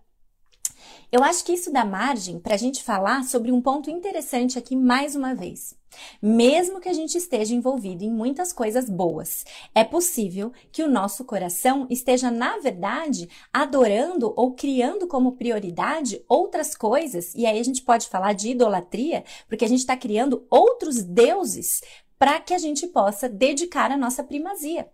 Eu 1.14 1.24
acho 1.24 1.46
que 1.46 1.54
isso 1.54 1.72
dá 1.72 1.86
margem 1.86 2.40
para 2.40 2.56
a 2.56 2.58
gente 2.58 2.84
falar 2.84 3.24
sobre 3.24 3.52
um 3.52 3.62
ponto 3.62 3.88
interessante 3.88 4.58
aqui 4.58 4.76
mais 4.76 5.16
uma 5.16 5.36
vez. 5.36 5.76
Mesmo 6.20 6.80
que 6.80 6.90
a 6.90 6.94
gente 6.94 7.16
esteja 7.16 7.54
envolvido 7.54 8.04
em 8.04 8.10
muitas 8.10 8.52
coisas 8.52 8.90
boas, 8.90 9.46
é 9.76 9.84
possível 9.84 10.52
que 10.72 10.82
o 10.82 10.90
nosso 10.90 11.24
coração 11.24 11.86
esteja, 11.88 12.32
na 12.32 12.58
verdade, 12.58 13.30
adorando 13.54 14.34
ou 14.36 14.56
criando 14.56 15.06
como 15.06 15.34
prioridade 15.34 16.26
outras 16.28 16.74
coisas, 16.74 17.32
e 17.36 17.46
aí 17.46 17.60
a 17.60 17.64
gente 17.64 17.84
pode 17.84 18.08
falar 18.08 18.34
de 18.34 18.50
idolatria, 18.50 19.24
porque 19.48 19.66
a 19.66 19.70
gente 19.70 19.82
está 19.82 19.96
criando 19.96 20.48
outros 20.50 21.04
deuses 21.04 21.82
para 22.18 22.40
que 22.40 22.56
a 22.56 22.58
gente 22.58 22.88
possa 22.88 23.30
dedicar 23.30 23.92
a 23.92 23.98
nossa 23.98 24.24
primazia. 24.24 24.90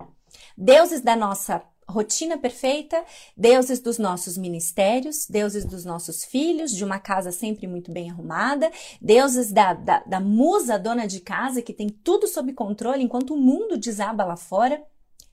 Deuses 0.58 1.00
da 1.00 1.16
nossa 1.16 1.64
rotina 1.90 2.38
perfeita, 2.38 3.04
deuses 3.36 3.80
dos 3.80 3.98
nossos 3.98 4.38
ministérios, 4.38 5.26
deuses 5.28 5.66
dos 5.66 5.84
nossos 5.84 6.24
filhos, 6.24 6.72
de 6.72 6.84
uma 6.84 7.00
casa 7.00 7.32
sempre 7.32 7.68
muito 7.68 7.92
bem 7.92 8.10
arrumada, 8.10 8.72
deuses 9.02 9.52
da, 9.52 9.74
da, 9.74 10.04
da 10.06 10.20
musa 10.20 10.78
dona 10.78 11.08
de 11.08 11.20
casa 11.20 11.62
que 11.62 11.74
tem 11.74 11.90
tudo 11.90 12.28
sob 12.28 12.54
controle 12.54 13.04
enquanto 13.04 13.34
o 13.34 13.38
mundo 13.38 13.78
desaba 13.78 14.24
lá 14.24 14.38
fora. 14.38 14.82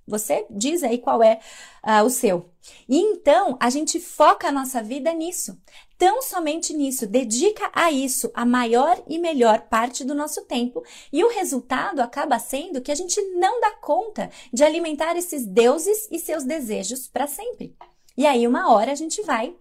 Você 0.06 0.46
diz 0.48 0.82
aí 0.82 0.98
qual 0.98 1.22
é 1.22 1.40
uh, 1.84 2.04
o 2.04 2.10
seu. 2.10 2.50
E 2.88 2.98
então 2.98 3.56
a 3.58 3.68
gente 3.70 3.98
foca 3.98 4.48
a 4.48 4.52
nossa 4.52 4.82
vida 4.82 5.12
nisso, 5.12 5.60
tão 5.98 6.22
somente 6.22 6.72
nisso, 6.72 7.06
dedica 7.06 7.70
a 7.72 7.90
isso 7.90 8.30
a 8.34 8.44
maior 8.44 9.02
e 9.08 9.18
melhor 9.18 9.62
parte 9.62 10.04
do 10.04 10.14
nosso 10.14 10.42
tempo. 10.42 10.84
E 11.12 11.25
o 11.25 11.28
resultado 11.28 12.00
acaba 12.00 12.38
sendo 12.38 12.80
que 12.80 12.92
a 12.92 12.94
gente 12.94 13.20
não 13.34 13.60
dá 13.60 13.72
conta 13.72 14.30
de 14.52 14.62
alimentar 14.62 15.16
esses 15.16 15.44
deuses 15.44 16.08
e 16.10 16.18
seus 16.18 16.44
desejos 16.44 17.08
para 17.08 17.26
sempre. 17.26 17.76
E 18.16 18.26
aí, 18.26 18.46
uma 18.46 18.72
hora 18.72 18.92
a 18.92 18.96
gente 18.96 19.20
vai 19.22 19.54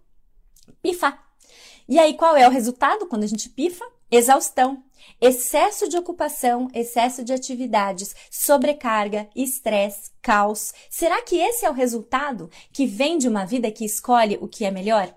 pifar. 0.82 1.26
E 1.90 2.00
aí, 2.00 2.14
qual 2.16 2.36
é 2.36 2.48
o 2.48 2.52
resultado 2.52 3.06
quando 3.08 3.24
a 3.24 3.28
gente 3.28 3.50
pifa? 3.50 3.86
Exaustão, 4.10 4.84
excesso 5.20 5.88
de 5.88 5.98
ocupação, 5.98 6.68
excesso 6.74 7.24
de 7.24 7.34
atividades, 7.34 8.16
sobrecarga, 8.30 9.28
estresse, 9.36 10.12
caos. 10.22 10.74
Será 10.90 11.22
que 11.22 11.38
esse 11.38 11.66
é 11.66 11.70
o 11.70 11.74
resultado 11.74 12.50
que 12.72 12.86
vem 12.86 13.18
de 13.18 13.28
uma 13.28 13.46
vida 13.46 13.72
que 13.72 13.86
escolhe 13.86 14.38
o 14.42 14.48
que 14.48 14.66
é 14.66 14.72
melhor? 14.72 15.14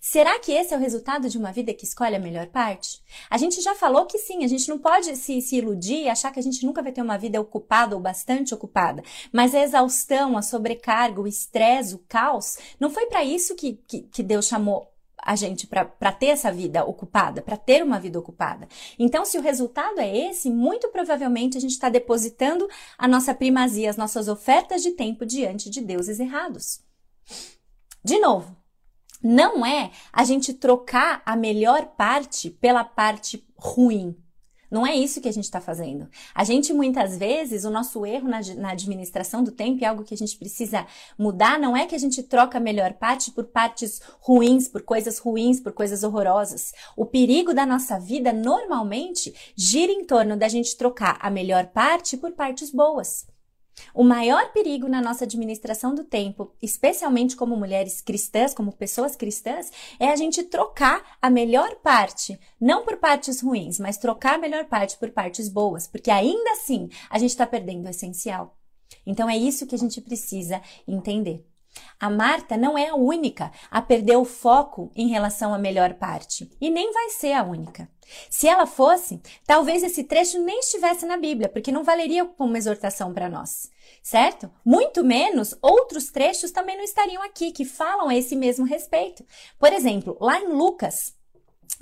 Será 0.00 0.38
que 0.38 0.52
esse 0.52 0.74
é 0.74 0.76
o 0.76 0.80
resultado 0.80 1.28
de 1.28 1.38
uma 1.38 1.52
vida 1.52 1.72
que 1.72 1.84
escolhe 1.84 2.14
a 2.14 2.20
melhor 2.20 2.46
parte? 2.48 3.02
A 3.28 3.38
gente 3.38 3.60
já 3.60 3.74
falou 3.74 4.06
que 4.06 4.18
sim, 4.18 4.44
a 4.44 4.48
gente 4.48 4.68
não 4.68 4.78
pode 4.78 5.16
se, 5.16 5.40
se 5.40 5.56
iludir 5.56 6.02
e 6.02 6.08
achar 6.08 6.32
que 6.32 6.38
a 6.38 6.42
gente 6.42 6.64
nunca 6.64 6.82
vai 6.82 6.92
ter 6.92 7.02
uma 7.02 7.18
vida 7.18 7.40
ocupada 7.40 7.94
ou 7.94 8.00
bastante 8.00 8.54
ocupada. 8.54 9.02
Mas 9.32 9.54
a 9.54 9.62
exaustão, 9.62 10.36
a 10.36 10.42
sobrecarga, 10.42 11.20
o 11.20 11.26
estresse, 11.26 11.94
o 11.94 11.98
caos, 12.08 12.56
não 12.78 12.90
foi 12.90 13.06
para 13.06 13.24
isso 13.24 13.54
que, 13.54 13.80
que, 13.86 14.02
que 14.02 14.22
Deus 14.22 14.46
chamou 14.46 14.91
a 15.22 15.36
gente 15.36 15.66
para 15.66 16.12
ter 16.12 16.26
essa 16.26 16.52
vida 16.52 16.84
ocupada, 16.84 17.40
para 17.40 17.56
ter 17.56 17.82
uma 17.82 18.00
vida 18.00 18.18
ocupada. 18.18 18.68
Então, 18.98 19.24
se 19.24 19.38
o 19.38 19.42
resultado 19.42 20.00
é 20.00 20.16
esse, 20.28 20.50
muito 20.50 20.88
provavelmente 20.88 21.56
a 21.56 21.60
gente 21.60 21.70
está 21.70 21.88
depositando 21.88 22.68
a 22.98 23.06
nossa 23.06 23.34
primazia, 23.34 23.88
as 23.88 23.96
nossas 23.96 24.26
ofertas 24.28 24.82
de 24.82 24.90
tempo 24.90 25.24
diante 25.24 25.70
de 25.70 25.80
deuses 25.80 26.18
errados. 26.18 26.80
De 28.04 28.18
novo, 28.18 28.56
não 29.22 29.64
é 29.64 29.92
a 30.12 30.24
gente 30.24 30.52
trocar 30.52 31.22
a 31.24 31.36
melhor 31.36 31.86
parte 31.96 32.50
pela 32.50 32.82
parte 32.82 33.46
ruim. 33.56 34.16
Não 34.72 34.86
é 34.86 34.96
isso 34.96 35.20
que 35.20 35.28
a 35.28 35.32
gente 35.32 35.44
está 35.44 35.60
fazendo. 35.60 36.08
A 36.34 36.44
gente, 36.44 36.72
muitas 36.72 37.18
vezes, 37.18 37.64
o 37.64 37.70
nosso 37.70 38.06
erro 38.06 38.26
na, 38.26 38.40
na, 38.56 38.70
administração 38.70 39.44
do 39.44 39.52
tempo 39.52 39.82
e 39.82 39.84
algo 39.84 40.02
que 40.02 40.14
a 40.14 40.16
gente 40.16 40.34
precisa 40.34 40.86
mudar 41.18 41.60
não 41.60 41.76
é 41.76 41.84
que 41.84 41.94
a 41.94 41.98
gente 41.98 42.22
troca 42.22 42.56
a 42.56 42.60
melhor 42.60 42.94
parte 42.94 43.30
por 43.32 43.44
partes 43.44 44.00
ruins, 44.18 44.68
por 44.68 44.80
coisas 44.80 45.18
ruins, 45.18 45.60
por 45.60 45.72
coisas 45.72 46.02
horrorosas. 46.02 46.72
O 46.96 47.04
perigo 47.04 47.52
da 47.52 47.66
nossa 47.66 48.00
vida 48.00 48.32
normalmente 48.32 49.34
gira 49.54 49.92
em 49.92 50.06
torno 50.06 50.38
da 50.38 50.48
gente 50.48 50.74
trocar 50.74 51.18
a 51.20 51.28
melhor 51.28 51.66
parte 51.66 52.16
por 52.16 52.32
partes 52.32 52.70
boas. 52.70 53.30
O 53.94 54.02
maior 54.02 54.52
perigo 54.52 54.88
na 54.88 55.00
nossa 55.00 55.24
administração 55.24 55.94
do 55.94 56.04
tempo, 56.04 56.52
especialmente 56.62 57.36
como 57.36 57.56
mulheres 57.56 58.00
cristãs, 58.00 58.54
como 58.54 58.72
pessoas 58.72 59.16
cristãs, 59.16 59.70
é 59.98 60.08
a 60.08 60.16
gente 60.16 60.42
trocar 60.42 61.16
a 61.20 61.28
melhor 61.28 61.76
parte, 61.76 62.38
não 62.60 62.84
por 62.84 62.96
partes 62.96 63.40
ruins, 63.40 63.78
mas 63.78 63.98
trocar 63.98 64.36
a 64.36 64.38
melhor 64.38 64.64
parte 64.66 64.96
por 64.96 65.10
partes 65.10 65.48
boas, 65.48 65.86
porque 65.86 66.10
ainda 66.10 66.52
assim 66.52 66.88
a 67.10 67.18
gente 67.18 67.30
está 67.30 67.46
perdendo 67.46 67.86
o 67.86 67.90
essencial. 67.90 68.56
Então 69.06 69.28
é 69.28 69.36
isso 69.36 69.66
que 69.66 69.74
a 69.74 69.78
gente 69.78 70.00
precisa 70.00 70.60
entender. 70.86 71.46
A 71.98 72.10
Marta 72.10 72.56
não 72.56 72.76
é 72.76 72.88
a 72.88 72.94
única 72.94 73.50
a 73.70 73.80
perder 73.80 74.16
o 74.16 74.24
foco 74.24 74.90
em 74.94 75.08
relação 75.08 75.54
à 75.54 75.58
melhor 75.58 75.94
parte, 75.94 76.50
e 76.60 76.70
nem 76.70 76.92
vai 76.92 77.10
ser 77.10 77.32
a 77.32 77.42
única. 77.42 77.88
Se 78.30 78.48
ela 78.48 78.66
fosse, 78.66 79.20
talvez 79.46 79.82
esse 79.82 80.04
trecho 80.04 80.42
nem 80.42 80.60
estivesse 80.60 81.06
na 81.06 81.16
Bíblia, 81.16 81.48
porque 81.48 81.72
não 81.72 81.84
valeria 81.84 82.24
como 82.24 82.56
exortação 82.56 83.12
para 83.12 83.28
nós, 83.28 83.70
certo? 84.02 84.50
Muito 84.64 85.04
menos 85.04 85.56
outros 85.62 86.10
trechos 86.10 86.50
também 86.50 86.76
não 86.76 86.84
estariam 86.84 87.22
aqui 87.22 87.52
que 87.52 87.64
falam 87.64 88.08
a 88.08 88.16
esse 88.16 88.36
mesmo 88.36 88.64
respeito. 88.64 89.24
Por 89.58 89.72
exemplo, 89.72 90.16
lá 90.20 90.40
em 90.40 90.48
Lucas, 90.48 91.14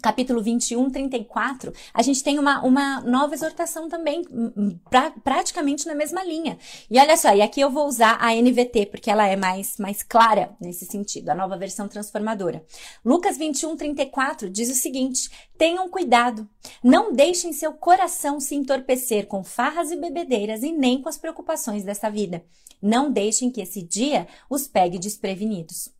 capítulo 0.01 0.43
21, 0.43 0.91
34, 0.91 1.73
a 1.93 2.03
gente 2.03 2.23
tem 2.23 2.39
uma, 2.39 2.63
uma 2.63 3.01
nova 3.03 3.35
exortação 3.35 3.89
também, 3.89 4.23
hum, 4.31 4.53
hum, 4.57 4.79
pra, 4.89 5.11
praticamente 5.11 5.87
na 5.87 5.95
mesma 5.95 6.25
linha. 6.25 6.59
E 6.91 6.99
olha 6.99 7.17
só, 7.17 7.35
e 7.35 7.43
aqui 7.43 7.61
eu 7.61 7.71
vou 7.71 7.87
usar 7.87 8.17
a 8.21 8.35
NVT, 8.35 8.87
porque 8.87 9.11
ela 9.11 9.27
é 9.27 9.37
mais, 9.37 9.77
mais 9.79 10.03
clara 10.03 10.57
nesse 10.61 10.87
sentido, 10.87 11.29
a 11.29 11.35
nova 11.35 11.57
versão 11.57 11.87
transformadora. 11.87 12.65
Lucas 13.05 13.37
21, 13.37 13.77
34 13.77 14.51
diz 14.51 14.71
o 14.71 14.75
seguinte: 14.75 15.31
tenham 15.57 15.89
cuidado, 15.89 16.49
não 16.83 17.13
deixem 17.13 17.53
seu 17.53 17.73
coração 17.73 18.41
se 18.41 18.55
entorpecer 18.55 19.27
com 19.27 19.45
farras 19.45 19.91
e 19.91 19.97
bebedeiras 19.97 20.63
e 20.63 20.73
nem 20.73 21.01
com 21.01 21.09
as 21.09 21.19
preocupações 21.19 21.85
dessa 21.85 22.11
vida. 22.11 22.43
Não 22.83 23.11
deixem 23.13 23.51
que 23.51 23.61
esse 23.61 23.83
dia 23.83 24.27
os 24.49 24.67
pegue 24.67 24.99
desprevenidos. 24.99 25.91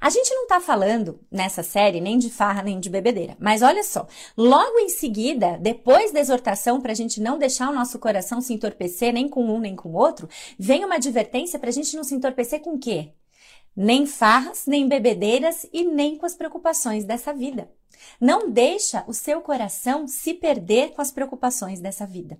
A 0.00 0.10
gente 0.10 0.32
não 0.34 0.46
tá 0.46 0.60
falando 0.60 1.20
nessa 1.30 1.62
série 1.62 2.00
nem 2.00 2.18
de 2.18 2.30
farra 2.30 2.62
nem 2.62 2.80
de 2.80 2.90
bebedeira, 2.90 3.36
mas 3.38 3.62
olha 3.62 3.82
só, 3.82 4.06
logo 4.36 4.78
em 4.78 4.88
seguida, 4.88 5.58
depois 5.58 6.12
da 6.12 6.20
exortação 6.20 6.80
para 6.80 6.92
a 6.92 6.94
gente 6.94 7.20
não 7.20 7.38
deixar 7.38 7.70
o 7.70 7.74
nosso 7.74 7.98
coração 7.98 8.40
se 8.40 8.52
entorpecer 8.52 9.12
nem 9.12 9.28
com 9.28 9.44
um 9.44 9.58
nem 9.58 9.76
com 9.76 9.90
o 9.90 9.96
outro, 9.96 10.28
vem 10.58 10.84
uma 10.84 10.96
advertência 10.96 11.58
para 11.58 11.70
a 11.70 11.72
gente 11.72 11.96
não 11.96 12.04
se 12.04 12.14
entorpecer 12.14 12.60
com 12.60 12.74
o 12.74 12.78
quê? 12.78 13.12
Nem 13.74 14.06
farras, 14.06 14.64
nem 14.66 14.88
bebedeiras 14.88 15.66
e 15.72 15.84
nem 15.84 16.16
com 16.16 16.24
as 16.24 16.34
preocupações 16.34 17.04
dessa 17.04 17.32
vida. 17.32 17.70
Não 18.20 18.50
deixa 18.50 19.04
o 19.06 19.12
seu 19.12 19.40
coração 19.42 20.08
se 20.08 20.32
perder 20.32 20.92
com 20.92 21.02
as 21.02 21.10
preocupações 21.10 21.80
dessa 21.80 22.06
vida 22.06 22.38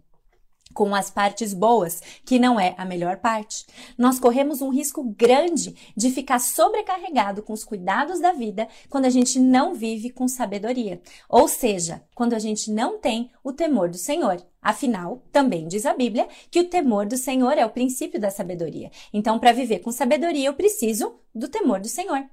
com 0.75 0.95
as 0.95 1.11
partes 1.11 1.55
boas, 1.55 2.03
que 2.25 2.39
não 2.39 2.61
é 2.61 2.75
a 2.77 2.85
melhor 2.85 3.17
parte. 3.17 3.65
Nós 3.97 4.19
corremos 4.19 4.61
um 4.61 4.71
risco 4.71 5.03
grande 5.03 5.75
de 5.97 6.11
ficar 6.11 6.39
sobrecarregado 6.39 7.43
com 7.43 7.53
os 7.53 7.65
cuidados 7.65 8.21
da 8.21 8.33
vida 8.33 8.69
quando 8.91 9.07
a 9.07 9.11
gente 9.11 9.39
não 9.39 9.75
vive 9.75 10.11
com 10.11 10.29
sabedoria, 10.29 11.01
ou 11.29 11.49
seja, 11.49 12.03
quando 12.15 12.35
a 12.35 12.39
gente 12.39 12.71
não 12.71 12.99
tem 12.99 13.31
o 13.43 13.53
temor 13.53 13.89
do 13.89 13.97
Senhor. 13.97 14.43
Afinal, 14.61 15.23
também 15.31 15.69
diz 15.69 15.87
a 15.87 15.95
Bíblia 15.95 16.29
que 16.51 16.61
o 16.61 16.69
temor 16.69 17.07
do 17.07 17.17
Senhor 17.17 17.57
é 17.57 17.65
o 17.65 17.71
princípio 17.71 18.21
da 18.21 18.31
sabedoria. 18.31 18.91
Então, 19.13 19.39
para 19.39 19.53
viver 19.53 19.79
com 19.79 19.93
sabedoria, 19.93 20.49
eu 20.49 20.55
preciso 20.55 21.15
do 21.35 21.49
temor 21.49 21.81
do 21.81 21.89
Senhor. 21.89 22.29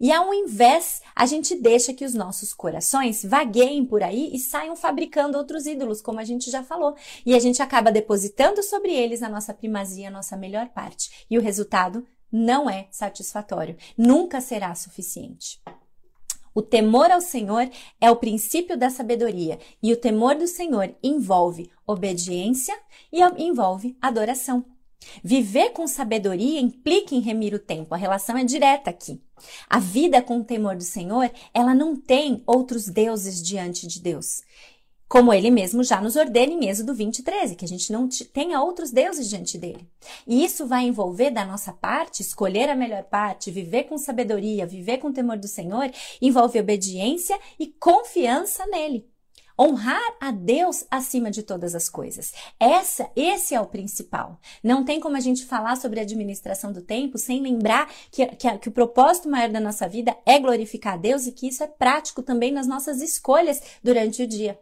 E 0.00 0.12
ao 0.12 0.32
invés, 0.32 1.00
a 1.14 1.26
gente 1.26 1.54
deixa 1.54 1.92
que 1.92 2.04
os 2.04 2.14
nossos 2.14 2.52
corações 2.52 3.24
vagueiem 3.24 3.84
por 3.84 4.02
aí 4.02 4.30
e 4.32 4.38
saiam 4.38 4.76
fabricando 4.76 5.38
outros 5.38 5.66
ídolos, 5.66 6.00
como 6.00 6.20
a 6.20 6.24
gente 6.24 6.50
já 6.50 6.62
falou. 6.62 6.94
E 7.24 7.34
a 7.34 7.38
gente 7.38 7.62
acaba 7.62 7.90
depositando 7.92 8.62
sobre 8.62 8.92
eles 8.92 9.22
a 9.22 9.28
nossa 9.28 9.54
primazia, 9.54 10.08
a 10.08 10.10
nossa 10.10 10.36
melhor 10.36 10.68
parte. 10.68 11.26
E 11.30 11.38
o 11.38 11.42
resultado 11.42 12.06
não 12.30 12.68
é 12.68 12.88
satisfatório, 12.90 13.76
nunca 13.96 14.40
será 14.40 14.74
suficiente. 14.74 15.60
O 16.54 16.62
temor 16.62 17.10
ao 17.10 17.20
Senhor 17.20 17.68
é 18.00 18.10
o 18.10 18.16
princípio 18.16 18.78
da 18.78 18.88
sabedoria, 18.88 19.58
e 19.82 19.92
o 19.92 19.96
temor 19.96 20.36
do 20.36 20.46
Senhor 20.46 20.94
envolve 21.02 21.70
obediência 21.86 22.74
e 23.12 23.20
envolve 23.38 23.94
adoração. 24.00 24.64
Viver 25.22 25.70
com 25.70 25.86
sabedoria 25.86 26.60
implica 26.60 27.14
em 27.14 27.20
remir 27.20 27.54
o 27.54 27.58
tempo, 27.58 27.94
a 27.94 27.98
relação 27.98 28.36
é 28.36 28.44
direta 28.44 28.90
aqui. 28.90 29.20
A 29.68 29.78
vida 29.78 30.22
com 30.22 30.38
o 30.38 30.44
temor 30.44 30.76
do 30.76 30.82
Senhor, 30.82 31.30
ela 31.52 31.74
não 31.74 31.96
tem 31.96 32.42
outros 32.46 32.88
deuses 32.88 33.42
diante 33.42 33.86
de 33.86 34.00
Deus. 34.00 34.42
Como 35.08 35.32
ele 35.32 35.52
mesmo 35.52 35.84
já 35.84 36.00
nos 36.00 36.16
ordena 36.16 36.52
em 36.52 36.68
Êxodo 36.68 36.92
20, 36.92 37.22
13, 37.22 37.54
que 37.54 37.64
a 37.64 37.68
gente 37.68 37.92
não 37.92 38.08
tenha 38.32 38.60
outros 38.60 38.90
deuses 38.90 39.28
diante 39.28 39.56
dele. 39.56 39.88
E 40.26 40.44
isso 40.44 40.66
vai 40.66 40.84
envolver 40.84 41.30
da 41.30 41.44
nossa 41.44 41.72
parte, 41.72 42.22
escolher 42.22 42.68
a 42.68 42.74
melhor 42.74 43.04
parte, 43.04 43.52
viver 43.52 43.84
com 43.84 43.96
sabedoria, 43.96 44.66
viver 44.66 44.98
com 44.98 45.08
o 45.08 45.12
temor 45.12 45.38
do 45.38 45.46
Senhor, 45.46 45.88
envolve 46.20 46.58
obediência 46.58 47.38
e 47.56 47.68
confiança 47.68 48.66
nele. 48.66 49.06
Honrar 49.58 50.02
a 50.20 50.30
Deus 50.30 50.84
acima 50.90 51.30
de 51.30 51.42
todas 51.42 51.74
as 51.74 51.88
coisas. 51.88 52.32
Essa, 52.60 53.10
esse 53.16 53.54
é 53.54 53.60
o 53.60 53.66
principal. 53.66 54.38
Não 54.62 54.84
tem 54.84 55.00
como 55.00 55.16
a 55.16 55.20
gente 55.20 55.46
falar 55.46 55.76
sobre 55.76 56.00
administração 56.00 56.72
do 56.72 56.82
tempo 56.82 57.16
sem 57.16 57.40
lembrar 57.40 57.90
que, 58.10 58.26
que, 58.26 58.58
que 58.58 58.68
o 58.68 58.72
propósito 58.72 59.30
maior 59.30 59.48
da 59.48 59.60
nossa 59.60 59.88
vida 59.88 60.16
é 60.26 60.38
glorificar 60.38 60.94
a 60.94 60.98
Deus 60.98 61.26
e 61.26 61.32
que 61.32 61.48
isso 61.48 61.62
é 61.62 61.66
prático 61.66 62.22
também 62.22 62.52
nas 62.52 62.66
nossas 62.66 63.00
escolhas 63.00 63.62
durante 63.82 64.22
o 64.22 64.26
dia. 64.26 64.58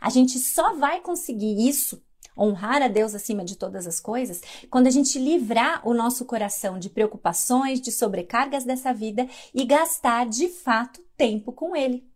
A 0.00 0.10
gente 0.10 0.38
só 0.38 0.74
vai 0.74 1.00
conseguir 1.00 1.68
isso 1.68 2.00
honrar 2.38 2.80
a 2.80 2.88
Deus 2.88 3.14
acima 3.14 3.44
de 3.44 3.56
todas 3.56 3.86
as 3.86 3.98
coisas, 3.98 4.40
quando 4.70 4.86
a 4.86 4.90
gente 4.90 5.18
livrar 5.18 5.86
o 5.86 5.92
nosso 5.92 6.24
coração 6.24 6.78
de 6.78 6.88
preocupações, 6.88 7.80
de 7.80 7.90
sobrecargas 7.90 8.64
dessa 8.64 8.94
vida 8.94 9.28
e 9.52 9.64
gastar 9.64 10.26
de 10.26 10.48
fato 10.48 11.02
tempo 11.16 11.52
com 11.52 11.74
Ele. 11.74 12.06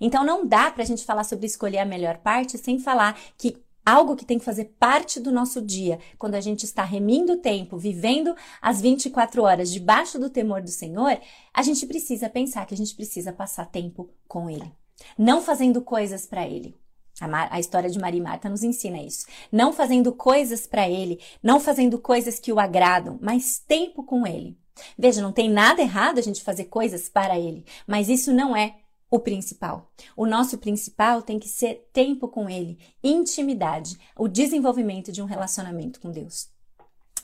Então 0.00 0.24
não 0.24 0.46
dá 0.46 0.70
para 0.70 0.82
a 0.82 0.86
gente 0.86 1.04
falar 1.04 1.24
sobre 1.24 1.46
escolher 1.46 1.78
a 1.78 1.84
melhor 1.84 2.18
parte 2.18 2.58
sem 2.58 2.78
falar 2.78 3.18
que 3.36 3.56
algo 3.88 4.14
que 4.14 4.24
tem 4.24 4.38
que 4.38 4.44
fazer 4.44 4.66
parte 4.78 5.18
do 5.18 5.32
nosso 5.32 5.62
dia, 5.62 5.98
quando 6.18 6.34
a 6.34 6.42
gente 6.42 6.64
está 6.64 6.84
remindo 6.84 7.32
o 7.32 7.36
tempo, 7.38 7.78
vivendo 7.78 8.36
as 8.60 8.82
24 8.82 9.42
horas 9.42 9.72
debaixo 9.72 10.18
do 10.18 10.28
temor 10.28 10.60
do 10.60 10.68
Senhor, 10.68 11.18
a 11.54 11.62
gente 11.62 11.86
precisa 11.86 12.28
pensar 12.28 12.66
que 12.66 12.74
a 12.74 12.76
gente 12.76 12.94
precisa 12.94 13.32
passar 13.32 13.64
tempo 13.64 14.10
com 14.26 14.50
Ele, 14.50 14.70
não 15.16 15.40
fazendo 15.40 15.80
coisas 15.80 16.26
para 16.26 16.46
Ele. 16.46 16.76
A, 17.20 17.58
história 17.58 17.90
de 17.90 17.98
Maria 17.98 18.20
e 18.20 18.22
Marta 18.22 18.48
nos 18.48 18.62
ensina 18.62 19.02
isso. 19.02 19.26
Não 19.50 19.72
fazendo 19.72 20.12
coisas 20.12 20.66
para 20.66 20.88
Ele, 20.88 21.18
não 21.42 21.58
fazendo 21.58 21.98
coisas 21.98 22.38
que 22.38 22.52
o 22.52 22.60
agradam, 22.60 23.18
mas 23.20 23.58
tempo 23.58 24.04
com 24.04 24.24
Ele. 24.24 24.56
Veja, 24.96 25.20
não 25.20 25.32
tem 25.32 25.50
nada 25.50 25.82
errado 25.82 26.18
a 26.18 26.22
gente 26.22 26.44
fazer 26.44 26.66
coisas 26.66 27.08
para 27.08 27.36
Ele, 27.36 27.64
mas 27.86 28.08
isso 28.08 28.32
não 28.32 28.54
é 28.54 28.76
o 29.10 29.18
principal. 29.18 29.90
O 30.16 30.26
nosso 30.26 30.58
principal 30.58 31.22
tem 31.22 31.38
que 31.38 31.48
ser 31.48 31.88
tempo 31.92 32.28
com 32.28 32.48
Ele, 32.48 32.78
intimidade, 33.02 33.98
o 34.16 34.28
desenvolvimento 34.28 35.10
de 35.10 35.22
um 35.22 35.26
relacionamento 35.26 36.00
com 36.00 36.10
Deus. 36.10 36.48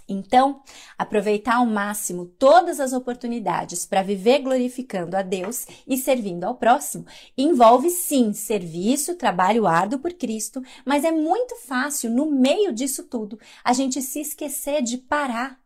Então, 0.07 0.63
aproveitar 0.99 1.57
ao 1.57 1.67
máximo 1.67 2.27
todas 2.27 2.79
as 2.79 2.93
oportunidades 2.93 3.87
para 3.87 4.03
viver 4.03 4.41
glorificando 4.41 5.17
a 5.17 5.23
Deus 5.23 5.67
e 5.87 5.97
servindo 5.97 6.45
ao 6.45 6.57
próximo 6.57 7.07
envolve 7.37 7.89
sim 7.89 8.35
serviço, 8.35 9.17
trabalho 9.17 9.67
árduo 9.67 9.99
por 9.99 10.13
Cristo, 10.13 10.63
mas 10.85 11.05
é 11.05 11.11
muito 11.11 11.57
fácil, 11.57 12.11
no 12.11 12.31
meio 12.31 12.71
disso 12.71 13.05
tudo, 13.05 13.39
a 13.65 13.73
gente 13.73 14.03
se 14.03 14.21
esquecer 14.21 14.83
de 14.83 14.99
parar 14.99 15.59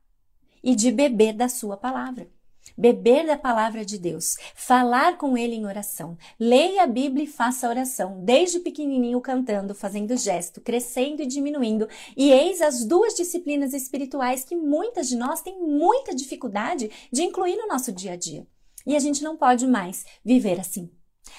e 0.63 0.77
de 0.77 0.93
beber 0.93 1.33
da 1.33 1.49
Sua 1.49 1.77
palavra 1.77 2.29
beber 2.79 3.27
da 3.27 3.37
palavra 3.37 3.85
de 3.85 3.99
Deus, 3.99 4.37
falar 4.55 5.19
com 5.19 5.37
Ele 5.37 5.57
em 5.57 5.67
oração. 5.67 6.17
Leia 6.39 6.85
a 6.85 6.87
Bíblia 6.87 7.25
e 7.25 7.27
faça 7.27 7.69
oração, 7.69 8.21
desde 8.25 8.61
pequenininho 8.61 9.21
cantando, 9.21 9.75
fazendo 9.75 10.17
gesto, 10.17 10.61
crescendo 10.61 11.21
e 11.21 11.27
diminuindo. 11.27 11.89
E 12.17 12.31
eis 12.31 12.63
as 12.63 12.85
duas 12.85 13.15
disciplinas 13.15 13.75
espirituais 13.75 14.45
que 14.45 14.55
muitas 14.55 15.09
de 15.09 15.17
nós 15.17 15.43
têm 15.43 15.61
muita 15.61 16.15
dificuldade 16.15 16.89
de 17.13 17.23
incluir 17.25 17.57
no 17.57 17.67
nosso 17.67 17.91
dia 17.91 18.13
a 18.13 18.17
dia. 18.17 18.47
E 18.87 18.95
a 18.95 19.01
gente 19.01 19.25
não 19.25 19.37
pode 19.37 19.67
mais 19.67 20.07
viver 20.25 20.61
assim. 20.61 20.89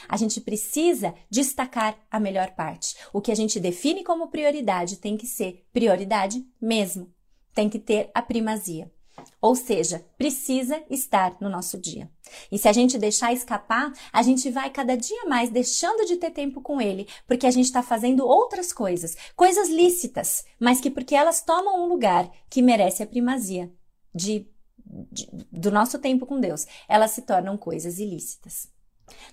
A 0.08 0.18
gente 0.18 0.42
precisa 0.42 1.14
destacar 1.30 1.98
a 2.12 2.20
melhor 2.20 2.52
parte. 2.52 2.96
O 3.14 3.22
que 3.22 3.32
a 3.32 3.36
gente 3.36 3.60
define 3.60 4.04
como 4.04 4.28
prioridade 4.28 4.98
tem 4.98 5.18
que 5.18 5.26
ser 5.26 5.66
prioridade 5.74 6.46
mesmo. 6.62 7.12
Tem 7.54 7.70
que 7.70 7.80
ter 7.80 8.12
a 8.14 8.22
primazia. 8.22 8.92
Ou 9.42 9.56
seja, 9.56 10.06
precisa 10.18 10.84
estar 10.90 11.38
no 11.40 11.50
nosso 11.50 11.78
dia. 11.78 12.10
E 12.52 12.58
se 12.58 12.68
a 12.68 12.74
gente 12.74 12.98
deixar 12.98 13.34
escapar, 13.34 13.92
a 14.12 14.22
gente 14.22 14.52
vai 14.52 14.70
cada 14.70 14.96
dia 14.96 15.26
mais 15.26 15.50
deixando 15.50 16.06
de 16.06 16.18
ter 16.18 16.32
tempo 16.32 16.62
com 16.62 16.82
ele, 16.82 17.08
porque 17.26 17.48
a 17.48 17.52
gente 17.52 17.66
está 17.66 17.82
fazendo 17.82 18.28
outras 18.28 18.74
coisas, 18.74 19.16
coisas 19.36 19.70
lícitas, 19.70 20.44
mas 20.60 20.82
que 20.82 20.92
porque 20.92 21.16
elas 21.16 21.42
tomam 21.42 21.86
um 21.86 21.88
lugar 21.88 22.30
que 22.50 22.62
merece 22.62 23.02
a 23.02 23.08
primazia 23.08 23.72
de, 24.14 24.46
de, 25.12 25.28
do 25.52 25.72
nosso 25.72 26.00
tempo 26.00 26.26
com 26.26 26.40
Deus, 26.40 26.68
elas 26.88 27.12
se 27.12 27.22
tornam 27.22 27.58
coisas 27.58 27.98
ilícitas. 27.98 28.68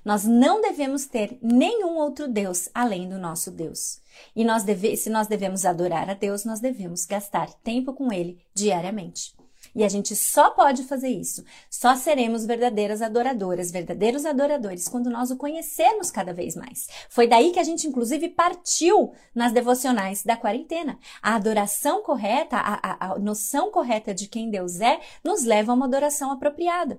Nós 0.04 0.24
não 0.24 0.60
devemos 0.60 1.06
ter 1.06 1.38
nenhum 1.42 1.96
outro 1.96 2.28
Deus 2.28 2.68
além 2.72 3.08
do 3.08 3.18
nosso 3.18 3.50
Deus. 3.50 4.00
E 4.34 4.44
nós 4.44 4.62
deve, 4.62 4.96
se 4.96 5.10
nós 5.10 5.26
devemos 5.26 5.66
adorar 5.66 6.08
a 6.08 6.14
Deus, 6.14 6.44
nós 6.44 6.60
devemos 6.60 7.04
gastar 7.04 7.52
tempo 7.62 7.92
com 7.92 8.12
Ele 8.12 8.38
diariamente. 8.54 9.34
E 9.76 9.84
a 9.84 9.88
gente 9.88 10.16
só 10.16 10.48
pode 10.48 10.84
fazer 10.84 11.10
isso. 11.10 11.44
Só 11.68 11.94
seremos 11.94 12.46
verdadeiras 12.46 13.02
adoradoras, 13.02 13.70
verdadeiros 13.70 14.24
adoradores, 14.24 14.88
quando 14.88 15.10
nós 15.10 15.30
o 15.30 15.36
conhecermos 15.36 16.10
cada 16.10 16.32
vez 16.32 16.56
mais. 16.56 16.88
Foi 17.10 17.28
daí 17.28 17.52
que 17.52 17.60
a 17.60 17.62
gente, 17.62 17.86
inclusive, 17.86 18.30
partiu 18.30 19.12
nas 19.34 19.52
devocionais 19.52 20.22
da 20.22 20.34
quarentena. 20.34 20.98
A 21.20 21.34
adoração 21.34 22.02
correta, 22.02 22.56
a, 22.56 22.74
a, 22.82 23.12
a 23.12 23.18
noção 23.18 23.70
correta 23.70 24.14
de 24.14 24.26
quem 24.26 24.50
Deus 24.50 24.80
é, 24.80 24.98
nos 25.22 25.44
leva 25.44 25.72
a 25.72 25.74
uma 25.74 25.84
adoração 25.84 26.32
apropriada. 26.32 26.98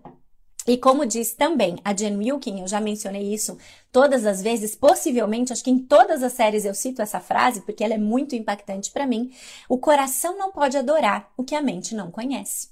E 0.68 0.78
como 0.78 1.06
diz 1.06 1.34
também 1.34 1.78
a 1.84 1.96
Jen 1.96 2.18
Wilkin, 2.18 2.60
eu 2.60 2.68
já 2.68 2.82
mencionei 2.82 3.34
isso 3.34 3.58
todas 3.90 4.26
as 4.26 4.42
vezes, 4.42 4.76
possivelmente, 4.76 5.54
acho 5.54 5.64
que 5.64 5.72
em 5.72 5.80
todas 5.80 6.22
as 6.22 6.34
séries 6.34 6.66
eu 6.66 6.74
cito 6.76 7.02
essa 7.02 7.22
frase, 7.22 7.62
porque 7.62 7.84
ela 7.84 7.94
é 7.94 7.98
muito 7.98 8.36
impactante 8.36 8.92
para 8.92 9.08
mim. 9.08 9.32
O 9.70 9.78
coração 9.78 10.38
não 10.38 10.52
pode 10.52 10.78
adorar 10.78 11.32
o 11.38 11.44
que 11.44 11.56
a 11.56 11.62
mente 11.62 11.96
não 11.96 12.12
conhece. 12.12 12.70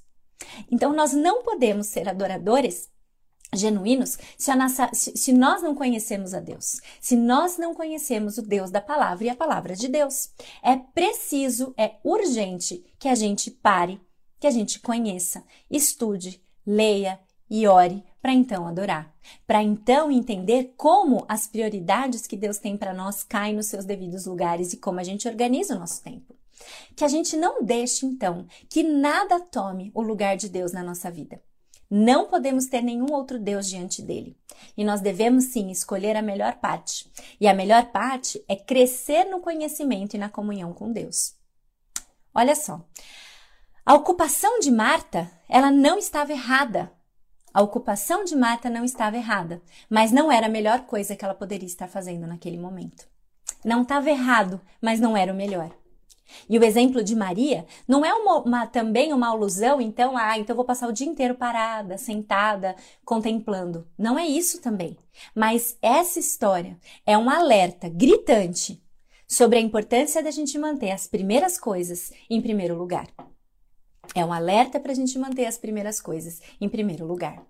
Então, 0.69 0.93
nós 0.93 1.13
não 1.13 1.41
podemos 1.41 1.87
ser 1.87 2.09
adoradores 2.09 2.89
genuínos 3.53 4.17
se, 4.37 4.53
nossa, 4.53 4.89
se, 4.93 5.31
nós 5.31 5.61
não 5.61 5.73
conhecemos 5.73 6.33
a 6.33 6.41
Deus, 6.41 6.81
se 6.99 7.15
nós 7.15 7.57
não 7.57 7.73
conhecemos 7.73 8.37
o 8.37 8.41
Deus 8.41 8.69
da 8.69 8.81
palavra 8.81 9.23
e 9.23 9.29
a 9.29 9.35
palavra 9.35 9.75
de 9.75 9.87
Deus. 9.87 10.31
É 10.61 10.75
preciso, 10.75 11.73
é 11.77 11.95
urgente 12.03 12.83
que 12.99 13.07
a 13.07 13.15
gente 13.15 13.49
pare, 13.49 14.01
que 14.39 14.47
a 14.47 14.51
gente 14.51 14.79
conheça, 14.79 15.43
estude, 15.69 16.43
leia, 16.65 17.19
e 17.49 17.67
ore 17.67 18.03
para 18.21 18.33
então 18.33 18.67
adorar, 18.67 19.13
para 19.45 19.61
então 19.61 20.11
entender 20.11 20.73
como 20.75 21.25
as 21.27 21.45
prioridades 21.45 22.25
que 22.25 22.35
Deus 22.35 22.57
tem 22.57 22.75
para 22.75 22.93
nós 22.93 23.23
caem 23.23 23.55
nos 23.55 23.67
seus 23.67 23.85
devidos 23.85 24.25
lugares 24.25 24.73
e 24.73 24.77
como 24.77 24.99
a 24.99 25.03
gente 25.03 25.27
organiza 25.27 25.75
o 25.75 25.79
nosso 25.79 26.01
tempo. 26.01 26.35
Que 26.95 27.03
a 27.03 27.07
gente 27.07 27.35
não 27.37 27.63
deixe 27.63 28.05
então 28.05 28.47
que 28.69 28.81
nada 28.81 29.39
tome 29.39 29.91
o 29.93 30.01
lugar 30.01 30.37
de 30.37 30.49
Deus 30.49 30.71
na 30.71 30.83
nossa 30.83 31.11
vida. 31.11 31.41
Não 31.89 32.27
podemos 32.27 32.65
ter 32.65 32.81
nenhum 32.81 33.13
outro 33.13 33.39
Deus 33.39 33.69
diante 33.69 34.01
dele. 34.01 34.35
E 34.75 34.83
nós 34.83 35.01
devemos 35.01 35.45
sim 35.45 35.69
escolher 35.69 36.15
a 36.15 36.21
melhor 36.21 36.55
parte. 36.55 37.11
E 37.39 37.47
a 37.47 37.53
melhor 37.53 37.91
parte 37.91 38.43
é 38.47 38.55
crescer 38.55 39.25
no 39.25 39.39
conhecimento 39.39 40.15
e 40.15 40.17
na 40.17 40.29
comunhão 40.29 40.73
com 40.73 40.91
Deus. 40.91 41.35
Olha 42.33 42.55
só. 42.55 42.83
A 43.85 43.93
ocupação 43.93 44.59
de 44.59 44.71
Marta, 44.71 45.31
ela 45.47 45.69
não 45.69 45.99
estava 45.99 46.31
errada 46.31 46.91
a 47.55 47.61
ocupação 47.61 48.25
de 48.25 48.35
Marta 48.35 48.69
não 48.69 48.83
estava 48.83 49.15
errada, 49.15 49.61
mas 49.89 50.11
não 50.11 50.29
era 50.29 50.47
a 50.47 50.49
melhor 50.49 50.81
coisa 50.81 51.15
que 51.15 51.23
ela 51.23 51.33
poderia 51.33 51.65
estar 51.65 51.87
fazendo 51.87 52.27
naquele 52.27 52.57
momento. 52.57 53.07
Não 53.63 53.83
estava 53.83 54.09
errado, 54.09 54.59
mas 54.81 54.99
não 54.99 55.15
era 55.15 55.31
o 55.31 55.35
melhor. 55.35 55.71
E 56.49 56.59
o 56.59 56.63
exemplo 56.65 57.01
de 57.01 57.15
Maria 57.15 57.65
não 57.87 58.03
é 58.03 58.13
uma, 58.13 58.39
uma, 58.41 58.67
também 58.67 59.13
uma 59.13 59.29
alusão, 59.29 59.79
então, 59.79 60.17
ah, 60.17 60.37
então 60.37 60.53
vou 60.53 60.65
passar 60.65 60.89
o 60.89 60.91
dia 60.91 61.07
inteiro 61.07 61.35
parada, 61.35 61.97
sentada, 61.97 62.75
contemplando. 63.05 63.87
Não 63.97 64.19
é 64.19 64.27
isso 64.27 64.59
também. 64.61 64.97
Mas 65.33 65.77
essa 65.81 66.19
história 66.19 66.77
é 67.05 67.17
um 67.17 67.29
alerta 67.29 67.87
gritante 67.87 68.83
sobre 69.25 69.59
a 69.59 69.61
importância 69.61 70.21
da 70.21 70.29
gente 70.29 70.57
manter 70.57 70.91
as 70.91 71.07
primeiras 71.07 71.57
coisas 71.57 72.11
em 72.29 72.41
primeiro 72.41 72.77
lugar. 72.77 73.07
É 74.13 74.23
um 74.23 74.33
alerta 74.33 74.79
para 74.79 74.91
a 74.91 74.95
gente 74.95 75.17
manter 75.17 75.45
as 75.45 75.57
primeiras 75.57 75.99
coisas 75.99 76.41
em 76.59 76.69
primeiro 76.69 77.05
lugar. 77.05 77.45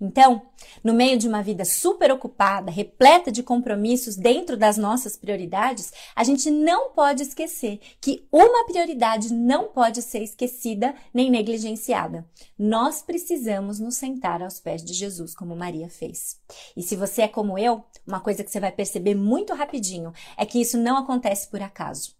Então, 0.00 0.42
no 0.82 0.92
meio 0.92 1.16
de 1.16 1.28
uma 1.28 1.42
vida 1.42 1.64
super 1.64 2.10
ocupada, 2.10 2.70
repleta 2.70 3.30
de 3.30 3.42
compromissos 3.42 4.16
dentro 4.16 4.56
das 4.56 4.76
nossas 4.76 5.16
prioridades, 5.16 5.92
a 6.14 6.24
gente 6.24 6.50
não 6.50 6.90
pode 6.90 7.22
esquecer 7.22 7.80
que 8.00 8.26
uma 8.30 8.66
prioridade 8.66 9.32
não 9.32 9.68
pode 9.68 10.02
ser 10.02 10.22
esquecida 10.22 10.94
nem 11.12 11.30
negligenciada. 11.30 12.26
Nós 12.58 13.02
precisamos 13.02 13.78
nos 13.78 13.96
sentar 13.96 14.42
aos 14.42 14.60
pés 14.60 14.84
de 14.84 14.92
Jesus, 14.92 15.34
como 15.34 15.56
Maria 15.56 15.88
fez. 15.88 16.40
E 16.76 16.82
se 16.82 16.96
você 16.96 17.22
é 17.22 17.28
como 17.28 17.58
eu, 17.58 17.84
uma 18.06 18.20
coisa 18.20 18.42
que 18.42 18.50
você 18.50 18.60
vai 18.60 18.72
perceber 18.72 19.14
muito 19.14 19.54
rapidinho 19.54 20.12
é 20.36 20.44
que 20.44 20.60
isso 20.60 20.76
não 20.76 20.96
acontece 20.96 21.48
por 21.48 21.62
acaso. 21.62 22.14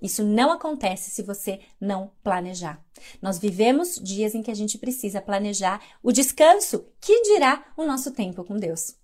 Isso 0.00 0.22
não 0.22 0.52
acontece 0.52 1.10
se 1.10 1.22
você 1.22 1.60
não 1.80 2.10
planejar. 2.22 2.82
Nós 3.20 3.38
vivemos 3.38 3.96
dias 3.96 4.34
em 4.34 4.42
que 4.42 4.50
a 4.50 4.54
gente 4.54 4.78
precisa 4.78 5.22
planejar 5.22 5.80
o 6.02 6.12
descanso, 6.12 6.86
que 7.00 7.22
dirá 7.22 7.64
o 7.76 7.84
nosso 7.84 8.10
tempo 8.10 8.44
com 8.44 8.56
Deus. 8.56 8.94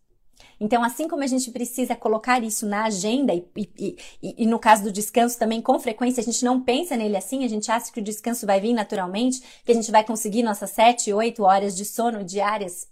Então, 0.61 0.83
assim 0.85 1.09
como 1.09 1.23
a 1.23 1.27
gente 1.27 1.51
precisa 1.51 1.97
colocar 1.97 2.43
isso 2.43 2.67
na 2.67 2.85
agenda, 2.85 3.35
e, 3.35 3.49
e, 3.57 3.97
e, 4.23 4.45
e, 4.45 4.47
no 4.47 4.59
caso 4.59 4.85
do 4.85 4.93
descanso 4.93 5.39
também, 5.39 5.61
com 5.61 5.79
frequência, 5.79 6.21
a 6.21 6.25
gente 6.25 6.45
não 6.45 6.63
pensa 6.63 6.97
nele 6.97 7.17
assim, 7.17 7.45
a 7.45 7.49
gente 7.49 7.71
acha 7.71 7.91
que 7.91 8.01
o 8.01 8.05
descanso 8.05 8.47
vai 8.47 8.61
vir 8.61 8.73
naturalmente, 8.73 9.43
que 9.65 9.73
a 9.73 9.75
gente 9.75 9.91
vai 9.91 10.05
conseguir 10.05 10.43
nossas 10.43 10.71
sete, 10.71 11.13
oito 11.13 11.43
horas 11.43 11.77
de 11.77 11.85
sono 11.85 12.25
diárias 12.25 12.92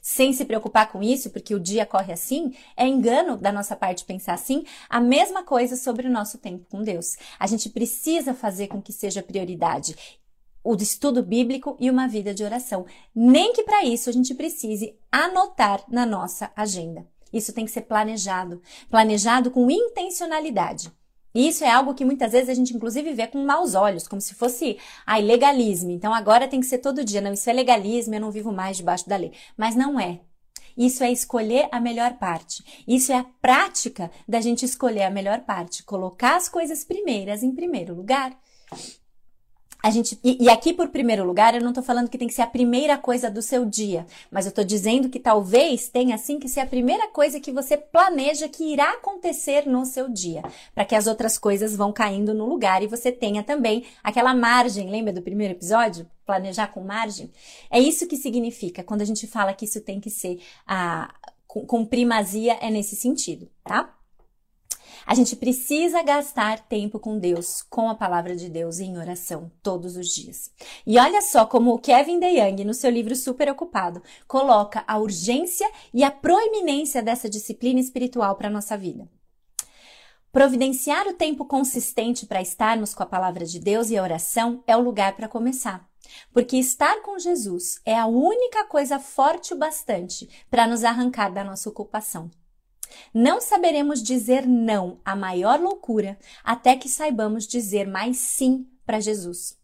sem 0.00 0.32
se 0.32 0.44
preocupar 0.44 0.90
com 0.90 1.02
isso, 1.02 1.30
porque 1.30 1.54
o 1.54 1.60
dia 1.60 1.86
corre 1.86 2.12
assim, 2.12 2.54
é 2.76 2.86
engano 2.86 3.36
da 3.36 3.52
nossa 3.52 3.76
parte 3.76 4.04
pensar 4.04 4.34
assim. 4.34 4.64
A 4.88 5.00
mesma 5.00 5.42
coisa 5.42 5.76
sobre 5.76 6.06
o 6.06 6.10
nosso 6.10 6.38
tempo 6.38 6.66
com 6.70 6.82
Deus. 6.82 7.16
A 7.38 7.46
gente 7.46 7.68
precisa 7.70 8.34
fazer 8.34 8.68
com 8.68 8.80
que 8.80 8.92
seja 8.92 9.22
prioridade 9.22 9.94
o 10.66 10.74
estudo 10.74 11.22
bíblico 11.22 11.76
e 11.78 11.88
uma 11.88 12.08
vida 12.08 12.34
de 12.34 12.42
oração. 12.42 12.86
Nem 13.14 13.52
que 13.52 13.62
para 13.62 13.84
isso 13.84 14.10
a 14.10 14.12
gente 14.12 14.34
precise 14.34 14.98
anotar 15.12 15.84
na 15.88 16.04
nossa 16.04 16.50
agenda. 16.56 17.06
Isso 17.32 17.52
tem 17.52 17.64
que 17.64 17.70
ser 17.70 17.82
planejado, 17.82 18.60
planejado 18.90 19.50
com 19.50 19.70
intencionalidade. 19.70 20.92
E 21.36 21.48
isso 21.48 21.62
é 21.62 21.70
algo 21.70 21.92
que 21.92 22.02
muitas 22.02 22.32
vezes 22.32 22.48
a 22.48 22.54
gente, 22.54 22.74
inclusive, 22.74 23.12
vê 23.12 23.26
com 23.26 23.44
maus 23.44 23.74
olhos, 23.74 24.08
como 24.08 24.22
se 24.22 24.34
fosse, 24.34 24.78
ai, 25.06 25.20
legalismo. 25.20 25.90
Então 25.90 26.14
agora 26.14 26.48
tem 26.48 26.60
que 26.60 26.66
ser 26.66 26.78
todo 26.78 27.04
dia. 27.04 27.20
Não, 27.20 27.34
isso 27.34 27.50
é 27.50 27.52
legalismo, 27.52 28.14
eu 28.14 28.20
não 28.22 28.30
vivo 28.30 28.50
mais 28.50 28.78
debaixo 28.78 29.06
da 29.06 29.16
lei. 29.16 29.32
Mas 29.54 29.76
não 29.76 30.00
é. 30.00 30.20
Isso 30.74 31.04
é 31.04 31.12
escolher 31.12 31.68
a 31.70 31.78
melhor 31.78 32.14
parte. 32.14 32.64
Isso 32.88 33.12
é 33.12 33.16
a 33.16 33.26
prática 33.42 34.10
da 34.26 34.40
gente 34.40 34.64
escolher 34.64 35.02
a 35.02 35.10
melhor 35.10 35.40
parte. 35.40 35.82
Colocar 35.82 36.36
as 36.36 36.48
coisas 36.48 36.84
primeiras 36.84 37.42
em 37.42 37.54
primeiro 37.54 37.94
lugar. 37.94 38.34
A 39.86 39.90
gente, 39.90 40.18
e, 40.24 40.42
e, 40.42 40.50
aqui, 40.50 40.72
por 40.72 40.88
primeiro 40.88 41.24
lugar, 41.24 41.54
eu 41.54 41.60
não 41.60 41.68
estou 41.68 41.84
falando 41.84 42.08
que 42.08 42.18
tem 42.18 42.26
que 42.26 42.34
ser 42.34 42.42
a 42.42 42.46
primeira 42.48 42.98
coisa 42.98 43.30
do 43.30 43.40
seu 43.40 43.64
dia, 43.64 44.04
mas 44.32 44.44
eu 44.44 44.48
estou 44.48 44.64
dizendo 44.64 45.08
que 45.08 45.20
talvez 45.20 45.88
tenha 45.88 46.16
assim 46.16 46.40
que 46.40 46.48
ser 46.48 46.58
a 46.58 46.66
primeira 46.66 47.06
coisa 47.06 47.38
que 47.38 47.52
você 47.52 47.76
planeja 47.76 48.48
que 48.48 48.64
irá 48.64 48.94
acontecer 48.94 49.64
no 49.64 49.86
seu 49.86 50.08
dia, 50.08 50.42
para 50.74 50.84
que 50.84 50.96
as 50.96 51.06
outras 51.06 51.38
coisas 51.38 51.76
vão 51.76 51.92
caindo 51.92 52.34
no 52.34 52.46
lugar 52.46 52.82
e 52.82 52.88
você 52.88 53.12
tenha 53.12 53.44
também 53.44 53.84
aquela 54.02 54.34
margem. 54.34 54.90
Lembra 54.90 55.12
do 55.12 55.22
primeiro 55.22 55.54
episódio? 55.54 56.10
Planejar 56.26 56.66
com 56.72 56.80
margem? 56.80 57.30
É 57.70 57.78
isso 57.78 58.08
que 58.08 58.16
significa 58.16 58.82
quando 58.82 59.02
a 59.02 59.06
gente 59.06 59.24
fala 59.28 59.54
que 59.54 59.66
isso 59.66 59.80
tem 59.80 60.00
que 60.00 60.10
ser 60.10 60.40
a, 60.66 61.14
com, 61.46 61.64
com 61.64 61.86
primazia, 61.86 62.54
é 62.54 62.70
nesse 62.70 62.96
sentido, 62.96 63.48
tá? 63.62 63.95
A 65.06 65.14
gente 65.14 65.36
precisa 65.36 66.02
gastar 66.02 66.58
tempo 66.66 66.98
com 66.98 67.16
Deus, 67.16 67.62
com 67.70 67.88
a 67.88 67.94
palavra 67.94 68.34
de 68.34 68.48
Deus 68.48 68.80
em 68.80 68.98
oração 68.98 69.52
todos 69.62 69.96
os 69.96 70.08
dias. 70.08 70.50
E 70.84 70.98
olha 70.98 71.22
só 71.22 71.46
como 71.46 71.72
o 71.72 71.78
Kevin 71.78 72.18
DeYoung, 72.18 72.64
no 72.64 72.74
seu 72.74 72.90
livro 72.90 73.14
Super 73.14 73.48
Ocupado, 73.48 74.02
coloca 74.26 74.82
a 74.84 74.98
urgência 74.98 75.70
e 75.94 76.02
a 76.02 76.10
proeminência 76.10 77.04
dessa 77.04 77.30
disciplina 77.30 77.78
espiritual 77.78 78.34
para 78.34 78.48
a 78.48 78.50
nossa 78.50 78.76
vida. 78.76 79.08
Providenciar 80.32 81.06
o 81.06 81.14
tempo 81.14 81.44
consistente 81.44 82.26
para 82.26 82.42
estarmos 82.42 82.92
com 82.92 83.04
a 83.04 83.06
palavra 83.06 83.46
de 83.46 83.60
Deus 83.60 83.90
e 83.90 83.96
a 83.96 84.02
oração 84.02 84.64
é 84.66 84.76
o 84.76 84.82
lugar 84.82 85.14
para 85.14 85.28
começar. 85.28 85.88
Porque 86.32 86.56
estar 86.56 87.00
com 87.02 87.16
Jesus 87.16 87.80
é 87.84 87.96
a 87.96 88.06
única 88.06 88.64
coisa 88.64 88.98
forte 88.98 89.54
o 89.54 89.56
bastante 89.56 90.28
para 90.50 90.66
nos 90.66 90.82
arrancar 90.82 91.32
da 91.32 91.44
nossa 91.44 91.68
ocupação. 91.68 92.28
Não 93.12 93.40
saberemos 93.40 94.02
dizer 94.02 94.46
não 94.46 95.00
à 95.04 95.14
maior 95.16 95.60
loucura 95.60 96.18
até 96.42 96.76
que 96.76 96.88
saibamos 96.88 97.46
dizer 97.46 97.86
mais 97.86 98.18
sim 98.18 98.66
para 98.84 99.00
Jesus. 99.00 99.56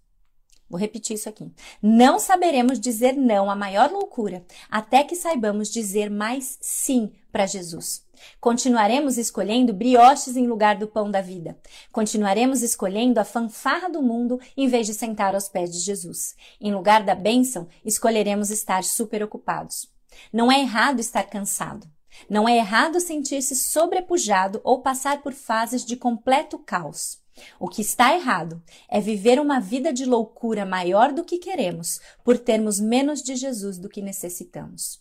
Vou 0.72 0.80
repetir 0.80 1.16
isso 1.16 1.28
aqui. 1.28 1.52
Não 1.82 2.18
saberemos 2.18 2.80
dizer 2.80 3.12
não 3.12 3.50
à 3.50 3.54
maior 3.54 3.90
loucura 3.90 4.42
até 4.70 5.04
que 5.04 5.14
saibamos 5.14 5.70
dizer 5.70 6.10
mais 6.10 6.56
sim 6.62 7.12
para 7.30 7.44
Jesus. 7.44 8.06
Continuaremos 8.40 9.18
escolhendo 9.18 9.74
brioches 9.74 10.34
em 10.34 10.46
lugar 10.46 10.76
do 10.76 10.86
pão 10.86 11.10
da 11.10 11.20
vida. 11.20 11.58
Continuaremos 11.90 12.62
escolhendo 12.62 13.20
a 13.20 13.24
fanfarra 13.24 13.90
do 13.90 14.00
mundo 14.00 14.40
em 14.56 14.66
vez 14.66 14.86
de 14.86 14.94
sentar 14.94 15.34
aos 15.34 15.46
pés 15.46 15.70
de 15.70 15.78
Jesus. 15.78 16.34
Em 16.58 16.72
lugar 16.72 17.02
da 17.02 17.14
bênção, 17.14 17.68
escolheremos 17.84 18.50
estar 18.50 18.82
super 18.82 19.22
ocupados. 19.22 19.92
Não 20.32 20.50
é 20.50 20.60
errado 20.60 21.00
estar 21.00 21.24
cansado. 21.24 21.86
Não 22.28 22.48
é 22.48 22.56
errado 22.56 23.00
sentir-se 23.00 23.56
sobrepujado 23.56 24.60
ou 24.64 24.82
passar 24.82 25.22
por 25.22 25.32
fases 25.32 25.84
de 25.84 25.96
completo 25.96 26.58
caos. 26.58 27.20
O 27.58 27.68
que 27.68 27.80
está 27.80 28.14
errado 28.14 28.62
é 28.88 29.00
viver 29.00 29.40
uma 29.40 29.58
vida 29.58 29.92
de 29.92 30.04
loucura 30.04 30.66
maior 30.66 31.12
do 31.12 31.24
que 31.24 31.38
queremos, 31.38 32.00
por 32.22 32.38
termos 32.38 32.78
menos 32.78 33.22
de 33.22 33.34
Jesus 33.36 33.78
do 33.78 33.88
que 33.88 34.02
necessitamos. 34.02 35.00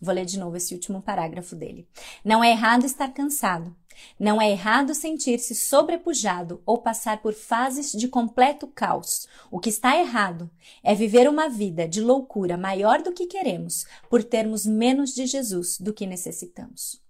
Vou 0.00 0.14
ler 0.14 0.24
de 0.24 0.38
novo 0.38 0.56
esse 0.56 0.74
último 0.74 1.02
parágrafo 1.02 1.54
dele. 1.54 1.88
Não 2.24 2.42
é 2.42 2.50
errado 2.50 2.86
estar 2.86 3.08
cansado. 3.12 3.74
Não 4.18 4.40
é 4.40 4.50
errado 4.50 4.94
sentir-se 4.94 5.54
sobrepujado 5.54 6.62
ou 6.66 6.78
passar 6.78 7.22
por 7.22 7.32
fases 7.32 7.92
de 7.92 8.08
completo 8.08 8.66
caos. 8.66 9.26
O 9.50 9.58
que 9.58 9.70
está 9.70 9.96
errado 9.96 10.50
é 10.82 10.94
viver 10.94 11.28
uma 11.28 11.48
vida 11.48 11.88
de 11.88 12.00
loucura 12.00 12.56
maior 12.56 13.02
do 13.02 13.12
que 13.12 13.26
queremos, 13.26 13.86
por 14.08 14.22
termos 14.22 14.66
menos 14.66 15.14
de 15.14 15.26
Jesus 15.26 15.78
do 15.78 15.92
que 15.92 16.06
necessitamos. 16.06 17.00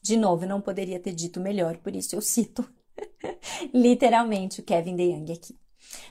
De 0.00 0.16
novo, 0.16 0.46
não 0.46 0.60
poderia 0.60 0.98
ter 0.98 1.12
dito 1.12 1.40
melhor, 1.40 1.76
por 1.78 1.94
isso 1.94 2.16
eu 2.16 2.22
cito 2.22 2.68
literalmente 3.74 4.60
o 4.60 4.64
Kevin 4.64 4.96
DeYoung 4.96 5.32
aqui. 5.32 5.56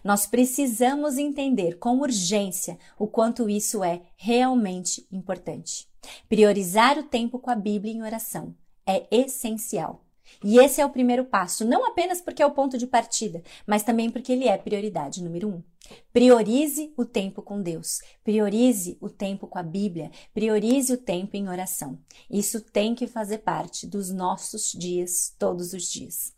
Nós 0.03 0.25
precisamos 0.25 1.17
entender 1.17 1.77
com 1.77 1.99
urgência 1.99 2.77
o 2.97 3.07
quanto 3.07 3.49
isso 3.49 3.83
é 3.83 4.01
realmente 4.15 5.07
importante. 5.11 5.87
Priorizar 6.29 6.97
o 6.97 7.03
tempo 7.03 7.39
com 7.39 7.49
a 7.49 7.55
Bíblia 7.55 7.93
em 7.93 8.01
oração 8.01 8.55
é 8.87 9.05
essencial. 9.11 10.03
E 10.43 10.59
esse 10.59 10.81
é 10.81 10.85
o 10.85 10.89
primeiro 10.89 11.25
passo, 11.25 11.65
não 11.65 11.85
apenas 11.85 12.21
porque 12.21 12.43
é 12.43 12.45
o 12.45 12.51
ponto 12.51 12.77
de 12.77 12.85
partida, 12.85 13.41
mas 13.65 13.83
também 13.83 14.09
porque 14.09 14.31
ele 14.31 14.47
é 14.47 14.57
prioridade 14.57 15.23
número 15.23 15.49
um. 15.49 15.63
Priorize 16.11 16.93
o 16.97 17.05
tempo 17.05 17.41
com 17.41 17.61
Deus, 17.61 18.01
priorize 18.23 18.97
o 18.99 19.09
tempo 19.09 19.47
com 19.47 19.57
a 19.57 19.63
Bíblia, 19.63 20.11
priorize 20.33 20.91
o 20.93 20.97
tempo 20.97 21.35
em 21.35 21.47
oração. 21.47 21.97
Isso 22.29 22.61
tem 22.61 22.93
que 22.93 23.07
fazer 23.07 23.39
parte 23.39 23.87
dos 23.87 24.11
nossos 24.11 24.71
dias, 24.71 25.33
todos 25.39 25.73
os 25.73 25.83
dias. 25.83 26.33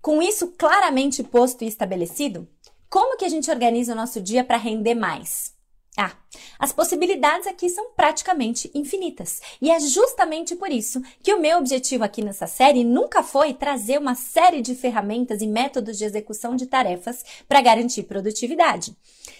Com 0.00 0.22
isso 0.22 0.48
claramente 0.56 1.22
posto 1.22 1.62
e 1.62 1.68
estabelecido, 1.68 2.48
como 2.88 3.16
que 3.18 3.24
a 3.24 3.28
gente 3.28 3.50
organiza 3.50 3.92
o 3.92 3.96
nosso 3.96 4.20
dia 4.20 4.42
para 4.42 4.56
render 4.56 4.94
mais? 4.94 5.54
Ah, 5.96 6.12
as 6.58 6.72
possibilidades 6.72 7.48
aqui 7.48 7.68
são 7.68 7.90
praticamente 7.96 8.70
infinitas. 8.74 9.40
E 9.60 9.70
é 9.70 9.80
justamente 9.80 10.54
por 10.54 10.70
isso 10.70 11.02
que 11.22 11.34
o 11.34 11.40
meu 11.40 11.58
objetivo 11.58 12.04
aqui 12.04 12.22
nessa 12.22 12.46
série 12.46 12.84
nunca 12.84 13.22
foi 13.22 13.52
trazer 13.52 13.98
uma 13.98 14.14
série 14.14 14.62
de 14.62 14.74
ferramentas 14.74 15.42
e 15.42 15.46
métodos 15.46 15.98
de 15.98 16.04
execução 16.04 16.54
de 16.54 16.66
tarefas 16.66 17.24
para 17.48 17.60
garantir 17.60 18.04
produtividade. 18.04 18.96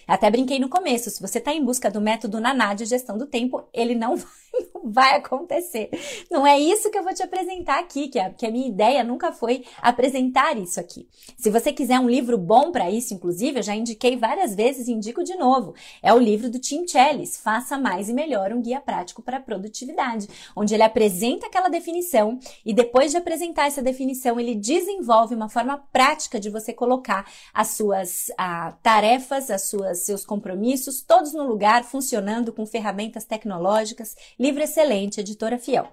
Até 0.09 0.29
brinquei 0.29 0.59
no 0.59 0.69
começo, 0.69 1.09
se 1.09 1.21
você 1.21 1.39
está 1.39 1.53
em 1.53 1.65
busca 1.65 1.89
do 1.89 2.01
método 2.01 2.41
Naná 2.41 2.75
de 2.75 2.85
gestão 2.85 3.17
do 3.17 3.27
tempo, 3.27 3.69
ele 3.73 3.95
não 3.95 4.17
vai, 4.19 4.70
vai 4.85 5.17
acontecer. 5.17 5.91
Não 6.31 6.47
é 6.47 6.59
isso 6.59 6.91
que 6.91 6.99
eu 6.99 7.03
vou 7.03 7.15
te 7.15 7.23
apresentar 7.23 7.79
aqui, 7.79 8.09
que 8.09 8.19
a, 8.19 8.31
que 8.31 8.47
a 8.47 8.51
minha 8.51 8.69
ideia 8.69 9.05
nunca 9.05 9.33
foi 9.33 9.65
apresentar 9.81 10.57
isso 10.57 10.81
aqui. 10.81 11.09
Se 11.37 11.51
você 11.51 11.73
quiser 11.73 11.99
um 11.99 12.09
livro 12.09 12.37
bom 12.39 12.71
para 12.71 12.91
isso, 12.91 13.15
inclusive, 13.15 13.59
eu 13.59 13.63
já 13.63 13.75
indiquei 13.75 14.17
várias 14.17 14.55
vezes 14.55 14.89
e 14.89 14.93
indico 14.93 15.23
de 15.23 15.35
novo. 15.37 15.75
É 16.03 16.13
o 16.13 16.19
livro 16.19 16.51
do 16.51 16.59
Tim 16.59 16.87
Chellis, 16.87 17.37
Faça 17.37 17.79
Mais 17.79 18.09
e 18.09 18.13
Melhor, 18.13 18.53
um 18.53 18.61
guia 18.61 18.81
prático 18.81 19.23
para 19.23 19.39
a 19.39 19.41
produtividade, 19.41 20.29
onde 20.55 20.75
ele 20.75 20.83
apresenta 20.83 21.47
aquela 21.47 21.69
definição 21.69 22.39
e 22.65 22.73
depois 22.73 23.11
de 23.11 23.17
apresentar 23.17 23.67
essa 23.67 23.83
definição, 23.83 24.39
ele 24.39 24.55
desenvolve 24.55 25.35
uma 25.35 25.49
forma 25.49 25.79
prática 25.93 26.39
de 26.39 26.51
você 26.51 26.73
colocar 26.73 27.31
as 27.53 27.69
suas 27.69 28.31
ah, 28.37 28.75
tarefas, 28.83 29.51
as 29.51 29.63
suas 29.63 30.05
seus 30.05 30.25
compromissos, 30.25 31.03
todos 31.03 31.33
no 31.33 31.45
lugar, 31.45 31.85
funcionando 31.85 32.53
com 32.53 32.67
ferramentas 32.67 33.25
tecnológicas. 33.25 34.17
Livro 34.39 34.63
excelente, 34.71 35.21
editora 35.21 35.59
fiel. 35.59 35.89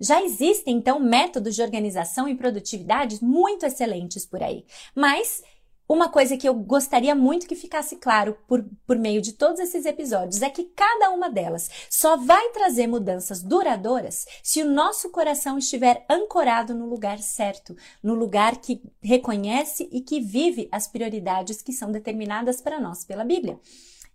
Já 0.00 0.22
existem, 0.22 0.76
então, 0.76 0.98
métodos 0.98 1.54
de 1.54 1.62
organização 1.62 2.28
e 2.28 2.34
produtividade 2.34 3.22
muito 3.22 3.64
excelentes 3.64 4.26
por 4.26 4.42
aí. 4.42 4.64
Mas 4.94 5.42
uma 5.88 6.08
coisa 6.08 6.36
que 6.36 6.48
eu 6.48 6.54
gostaria 6.54 7.14
muito 7.14 7.46
que 7.46 7.54
ficasse 7.54 7.96
claro 7.96 8.36
por, 8.48 8.64
por 8.86 8.98
meio 8.98 9.20
de 9.20 9.32
todos 9.32 9.60
esses 9.60 9.84
episódios 9.84 10.40
é 10.40 10.48
que 10.48 10.64
cada 10.74 11.10
uma 11.10 11.28
delas 11.28 11.68
só 11.90 12.16
vai 12.16 12.48
trazer 12.50 12.86
mudanças 12.86 13.42
duradouras 13.42 14.24
se 14.42 14.62
o 14.62 14.70
nosso 14.70 15.10
coração 15.10 15.58
estiver 15.58 16.04
ancorado 16.08 16.74
no 16.74 16.86
lugar 16.86 17.18
certo, 17.18 17.76
no 18.02 18.14
lugar 18.14 18.56
que 18.56 18.82
reconhece 19.02 19.88
e 19.92 20.00
que 20.00 20.20
vive 20.20 20.68
as 20.72 20.88
prioridades 20.88 21.60
que 21.60 21.72
são 21.72 21.92
determinadas 21.92 22.60
para 22.60 22.80
nós 22.80 23.04
pela 23.04 23.24
Bíblia. 23.24 23.60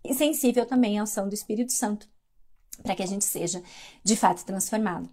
E 0.03 0.13
sensível 0.13 0.65
também 0.65 0.99
à 0.99 1.03
ação 1.03 1.29
do 1.29 1.36
Espírito 1.36 1.73
Santo, 1.73 2.10
para 2.83 2.95
que 2.95 3.03
a 3.03 3.07
gente 3.07 3.25
seja 3.25 3.61
de 4.03 4.15
fato 4.15 4.45
transformado. 4.45 5.09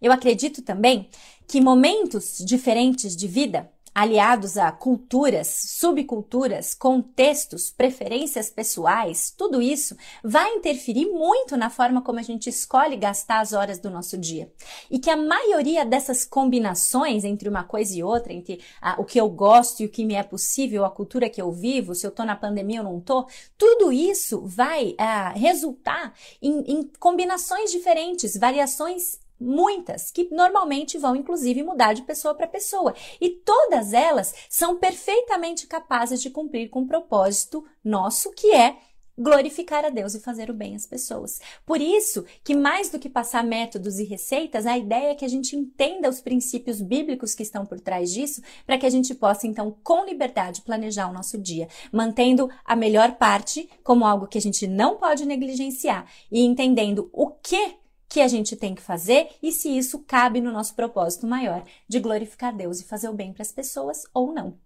Eu 0.00 0.12
acredito 0.12 0.62
também 0.62 1.08
que 1.46 1.60
momentos 1.60 2.38
diferentes 2.38 3.16
de 3.16 3.26
vida 3.26 3.70
aliados 3.94 4.58
a 4.58 4.72
culturas, 4.72 5.46
subculturas, 5.78 6.74
contextos, 6.74 7.70
preferências 7.70 8.50
pessoais, 8.50 9.32
tudo 9.36 9.62
isso 9.62 9.96
vai 10.22 10.54
interferir 10.54 11.06
muito 11.06 11.56
na 11.56 11.70
forma 11.70 12.02
como 12.02 12.18
a 12.18 12.22
gente 12.22 12.48
escolhe 12.48 12.96
gastar 12.96 13.40
as 13.40 13.52
horas 13.52 13.78
do 13.78 13.88
nosso 13.88 14.18
dia. 14.18 14.52
E 14.90 14.98
que 14.98 15.10
a 15.10 15.16
maioria 15.16 15.84
dessas 15.84 16.24
combinações 16.24 17.22
entre 17.22 17.48
uma 17.48 17.62
coisa 17.62 17.96
e 17.96 18.02
outra, 18.02 18.32
entre 18.32 18.60
o 18.98 19.04
que 19.04 19.20
eu 19.20 19.28
gosto 19.28 19.80
e 19.80 19.86
o 19.86 19.90
que 19.90 20.04
me 20.04 20.14
é 20.14 20.22
possível, 20.22 20.84
a 20.84 20.90
cultura 20.90 21.30
que 21.30 21.40
eu 21.40 21.52
vivo, 21.52 21.94
se 21.94 22.06
eu 22.06 22.10
tô 22.10 22.24
na 22.24 22.34
pandemia 22.34 22.82
ou 22.82 22.92
não 22.92 23.00
tô, 23.00 23.26
tudo 23.56 23.92
isso 23.92 24.42
vai 24.44 24.94
ah, 24.98 25.30
resultar 25.30 26.12
em, 26.42 26.60
em 26.66 26.90
combinações 26.98 27.70
diferentes, 27.70 28.36
variações 28.36 29.22
muitas, 29.44 30.10
que 30.10 30.28
normalmente 30.30 30.98
vão 30.98 31.14
inclusive 31.14 31.62
mudar 31.62 31.92
de 31.92 32.02
pessoa 32.02 32.34
para 32.34 32.46
pessoa. 32.46 32.94
E 33.20 33.28
todas 33.28 33.92
elas 33.92 34.34
são 34.48 34.76
perfeitamente 34.76 35.66
capazes 35.66 36.20
de 36.20 36.30
cumprir 36.30 36.68
com 36.70 36.82
o 36.82 36.86
propósito 36.86 37.64
nosso, 37.84 38.32
que 38.32 38.52
é 38.52 38.76
glorificar 39.16 39.84
a 39.84 39.90
Deus 39.90 40.14
e 40.14 40.20
fazer 40.20 40.50
o 40.50 40.54
bem 40.54 40.74
às 40.74 40.86
pessoas. 40.86 41.40
Por 41.64 41.80
isso 41.80 42.24
que 42.42 42.54
mais 42.54 42.90
do 42.90 42.98
que 42.98 43.08
passar 43.08 43.44
métodos 43.44 43.98
e 43.98 44.04
receitas, 44.04 44.66
a 44.66 44.76
ideia 44.76 45.12
é 45.12 45.14
que 45.14 45.24
a 45.24 45.28
gente 45.28 45.56
entenda 45.56 46.08
os 46.08 46.20
princípios 46.20 46.80
bíblicos 46.80 47.34
que 47.34 47.42
estão 47.42 47.64
por 47.64 47.80
trás 47.80 48.12
disso, 48.12 48.42
para 48.66 48.76
que 48.76 48.86
a 48.86 48.90
gente 48.90 49.14
possa 49.14 49.46
então 49.46 49.76
com 49.82 50.04
liberdade 50.04 50.62
planejar 50.62 51.08
o 51.08 51.12
nosso 51.12 51.38
dia, 51.38 51.68
mantendo 51.92 52.50
a 52.64 52.74
melhor 52.74 53.12
parte 53.12 53.68
como 53.82 54.04
algo 54.04 54.26
que 54.26 54.38
a 54.38 54.40
gente 54.40 54.66
não 54.66 54.96
pode 54.96 55.24
negligenciar 55.24 56.06
e 56.30 56.40
entendendo 56.40 57.08
o 57.12 57.30
que 57.30 57.76
que 58.14 58.20
a 58.20 58.28
gente 58.28 58.54
tem 58.54 58.76
que 58.76 58.80
fazer 58.80 59.28
e 59.42 59.50
se 59.50 59.76
isso 59.76 60.04
cabe 60.06 60.40
no 60.40 60.52
nosso 60.52 60.76
propósito 60.76 61.26
maior 61.26 61.64
de 61.88 61.98
glorificar 61.98 62.54
Deus 62.54 62.78
e 62.78 62.84
fazer 62.84 63.08
o 63.08 63.12
bem 63.12 63.32
para 63.32 63.42
as 63.42 63.50
pessoas 63.50 64.04
ou 64.14 64.32
não. 64.32 64.56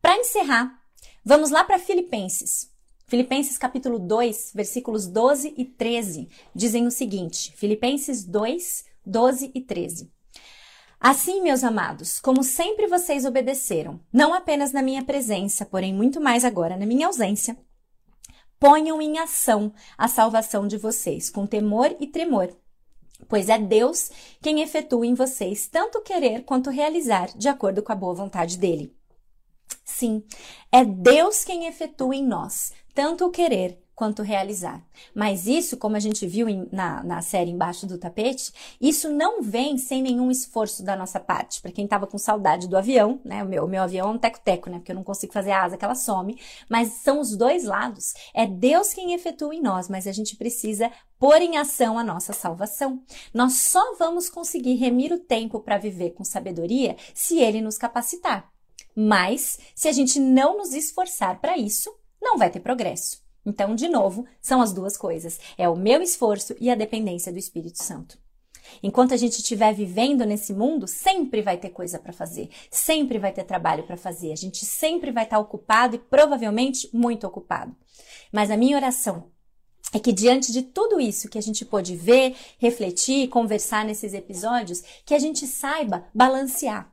Para 0.00 0.16
encerrar, 0.16 0.82
vamos 1.22 1.50
lá 1.50 1.62
para 1.62 1.78
Filipenses. 1.78 2.72
Filipenses 3.06 3.58
capítulo 3.58 3.98
2, 3.98 4.52
versículos 4.54 5.06
12 5.06 5.52
e 5.58 5.66
13 5.66 6.30
dizem 6.54 6.86
o 6.86 6.90
seguinte: 6.90 7.52
Filipenses 7.54 8.24
2, 8.24 8.86
12 9.04 9.50
e 9.54 9.60
13. 9.60 10.10
Assim, 10.98 11.42
meus 11.42 11.62
amados, 11.62 12.18
como 12.18 12.42
sempre 12.42 12.86
vocês 12.86 13.26
obedeceram, 13.26 14.00
não 14.10 14.32
apenas 14.32 14.72
na 14.72 14.80
minha 14.80 15.04
presença, 15.04 15.66
porém 15.66 15.92
muito 15.92 16.18
mais 16.18 16.46
agora 16.46 16.78
na 16.78 16.86
minha 16.86 17.08
ausência, 17.08 17.58
ponham 18.62 19.02
em 19.02 19.18
ação 19.18 19.74
a 19.98 20.06
salvação 20.06 20.68
de 20.68 20.78
vocês, 20.78 21.28
com 21.28 21.44
temor 21.44 21.96
e 21.98 22.06
tremor. 22.06 22.48
Pois 23.28 23.48
é 23.48 23.58
Deus 23.58 24.08
quem 24.40 24.62
efetua 24.62 25.04
em 25.04 25.14
vocês 25.14 25.66
tanto 25.66 26.00
querer 26.00 26.44
quanto 26.44 26.70
realizar, 26.70 27.36
de 27.36 27.48
acordo 27.48 27.82
com 27.82 27.90
a 27.90 27.96
boa 27.96 28.14
vontade 28.14 28.56
dele. 28.56 28.96
Sim, 29.84 30.22
é 30.70 30.84
Deus 30.84 31.42
quem 31.42 31.66
efetua 31.66 32.14
em 32.14 32.24
nós 32.24 32.72
tanto 32.94 33.26
o 33.26 33.30
querer 33.30 33.81
quanto 34.02 34.20
realizar. 34.20 34.84
Mas 35.14 35.46
isso, 35.46 35.76
como 35.76 35.94
a 35.94 36.00
gente 36.00 36.26
viu 36.26 36.48
em, 36.48 36.66
na, 36.72 37.04
na 37.04 37.22
série 37.22 37.52
Embaixo 37.52 37.86
do 37.86 37.96
Tapete, 37.96 38.52
isso 38.80 39.08
não 39.08 39.40
vem 39.40 39.78
sem 39.78 40.02
nenhum 40.02 40.28
esforço 40.28 40.82
da 40.82 40.96
nossa 40.96 41.20
parte. 41.20 41.62
Para 41.62 41.70
quem 41.70 41.84
estava 41.84 42.04
com 42.04 42.18
saudade 42.18 42.66
do 42.66 42.76
avião, 42.76 43.20
né? 43.24 43.44
O 43.44 43.46
meu, 43.46 43.64
o 43.64 43.68
meu 43.68 43.80
avião 43.80 44.08
é 44.08 44.10
um 44.10 44.18
teco-teco, 44.18 44.68
né? 44.68 44.78
Porque 44.78 44.90
eu 44.90 44.96
não 44.96 45.04
consigo 45.04 45.32
fazer 45.32 45.52
a 45.52 45.62
asa 45.62 45.76
que 45.76 45.84
ela 45.84 45.94
some. 45.94 46.36
Mas 46.68 46.94
são 46.94 47.20
os 47.20 47.36
dois 47.36 47.62
lados. 47.62 48.12
É 48.34 48.44
Deus 48.44 48.92
quem 48.92 49.14
efetua 49.14 49.54
em 49.54 49.62
nós, 49.62 49.88
mas 49.88 50.08
a 50.08 50.12
gente 50.12 50.34
precisa 50.34 50.90
pôr 51.16 51.40
em 51.40 51.56
ação 51.56 51.96
a 51.96 52.02
nossa 52.02 52.32
salvação. 52.32 53.04
Nós 53.32 53.52
só 53.52 53.94
vamos 54.00 54.28
conseguir 54.28 54.74
remir 54.74 55.12
o 55.12 55.20
tempo 55.20 55.60
para 55.60 55.78
viver 55.78 56.10
com 56.10 56.24
sabedoria 56.24 56.96
se 57.14 57.38
Ele 57.38 57.60
nos 57.60 57.78
capacitar. 57.78 58.50
Mas, 58.96 59.60
se 59.76 59.86
a 59.86 59.92
gente 59.92 60.18
não 60.18 60.58
nos 60.58 60.74
esforçar 60.74 61.40
para 61.40 61.56
isso, 61.56 61.88
não 62.20 62.36
vai 62.36 62.50
ter 62.50 62.58
progresso. 62.58 63.21
Então, 63.44 63.74
de 63.74 63.88
novo, 63.88 64.26
são 64.40 64.60
as 64.60 64.72
duas 64.72 64.96
coisas: 64.96 65.40
é 65.58 65.68
o 65.68 65.76
meu 65.76 66.00
esforço 66.00 66.54
e 66.60 66.70
a 66.70 66.74
dependência 66.74 67.32
do 67.32 67.38
Espírito 67.38 67.82
Santo. 67.82 68.18
Enquanto 68.82 69.12
a 69.12 69.16
gente 69.16 69.38
estiver 69.38 69.74
vivendo 69.74 70.24
nesse 70.24 70.52
mundo, 70.52 70.86
sempre 70.86 71.42
vai 71.42 71.56
ter 71.56 71.70
coisa 71.70 71.98
para 71.98 72.12
fazer, 72.12 72.48
sempre 72.70 73.18
vai 73.18 73.32
ter 73.32 73.44
trabalho 73.44 73.82
para 73.84 73.96
fazer, 73.96 74.32
a 74.32 74.36
gente 74.36 74.64
sempre 74.64 75.10
vai 75.10 75.24
estar 75.24 75.38
ocupado 75.38 75.96
e 75.96 75.98
provavelmente 75.98 76.88
muito 76.92 77.26
ocupado. 77.26 77.74
Mas 78.32 78.50
a 78.50 78.56
minha 78.56 78.76
oração 78.76 79.30
é 79.92 79.98
que 79.98 80.12
diante 80.12 80.52
de 80.52 80.62
tudo 80.62 81.00
isso 81.00 81.28
que 81.28 81.38
a 81.38 81.42
gente 81.42 81.64
pôde 81.64 81.96
ver, 81.96 82.34
refletir, 82.58 83.28
conversar 83.28 83.84
nesses 83.84 84.14
episódios, 84.14 84.82
que 85.04 85.14
a 85.14 85.18
gente 85.18 85.46
saiba 85.46 86.06
balancear. 86.14 86.91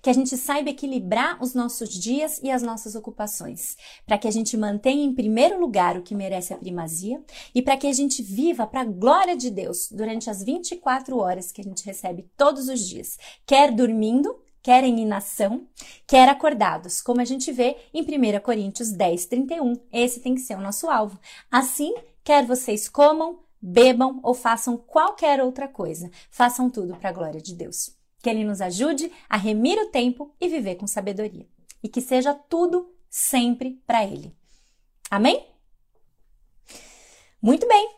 Que 0.00 0.10
a 0.10 0.12
gente 0.12 0.36
saiba 0.36 0.70
equilibrar 0.70 1.42
os 1.42 1.54
nossos 1.54 1.90
dias 1.90 2.40
e 2.42 2.50
as 2.50 2.62
nossas 2.62 2.94
ocupações, 2.94 3.76
para 4.06 4.18
que 4.18 4.28
a 4.28 4.30
gente 4.30 4.56
mantenha 4.56 5.04
em 5.04 5.14
primeiro 5.14 5.60
lugar 5.60 5.96
o 5.96 6.02
que 6.02 6.14
merece 6.14 6.52
a 6.52 6.58
primazia 6.58 7.22
e 7.54 7.62
para 7.62 7.76
que 7.76 7.86
a 7.86 7.92
gente 7.92 8.22
viva 8.22 8.66
para 8.66 8.82
a 8.82 8.84
glória 8.84 9.36
de 9.36 9.50
Deus 9.50 9.88
durante 9.90 10.28
as 10.30 10.42
24 10.42 11.18
horas 11.18 11.52
que 11.52 11.60
a 11.60 11.64
gente 11.64 11.84
recebe 11.84 12.28
todos 12.36 12.68
os 12.68 12.80
dias, 12.88 13.18
quer 13.46 13.72
dormindo, 13.72 14.36
quer 14.62 14.84
em 14.84 15.00
inação, 15.00 15.66
quer 16.06 16.28
acordados, 16.28 17.00
como 17.00 17.20
a 17.20 17.24
gente 17.24 17.50
vê 17.50 17.76
em 17.92 18.02
1 18.02 18.40
Coríntios 18.40 18.92
10, 18.92 19.26
31. 19.26 19.74
Esse 19.92 20.20
tem 20.20 20.34
que 20.34 20.40
ser 20.40 20.56
o 20.56 20.60
nosso 20.60 20.88
alvo. 20.88 21.18
Assim, 21.50 21.92
quer 22.22 22.46
vocês 22.46 22.88
comam, 22.88 23.40
bebam 23.60 24.20
ou 24.22 24.34
façam 24.34 24.76
qualquer 24.76 25.42
outra 25.42 25.66
coisa, 25.66 26.10
façam 26.30 26.70
tudo 26.70 26.96
para 26.96 27.10
a 27.10 27.12
glória 27.12 27.40
de 27.40 27.54
Deus. 27.54 28.01
Que 28.22 28.30
Ele 28.30 28.44
nos 28.44 28.60
ajude 28.60 29.12
a 29.28 29.36
remir 29.36 29.78
o 29.78 29.88
tempo 29.88 30.34
e 30.40 30.48
viver 30.48 30.76
com 30.76 30.86
sabedoria. 30.86 31.46
E 31.82 31.88
que 31.88 32.00
seja 32.00 32.32
tudo 32.32 32.94
sempre 33.10 33.82
para 33.86 34.04
Ele. 34.04 34.34
Amém? 35.10 35.46
Muito 37.42 37.66
bem. 37.66 37.90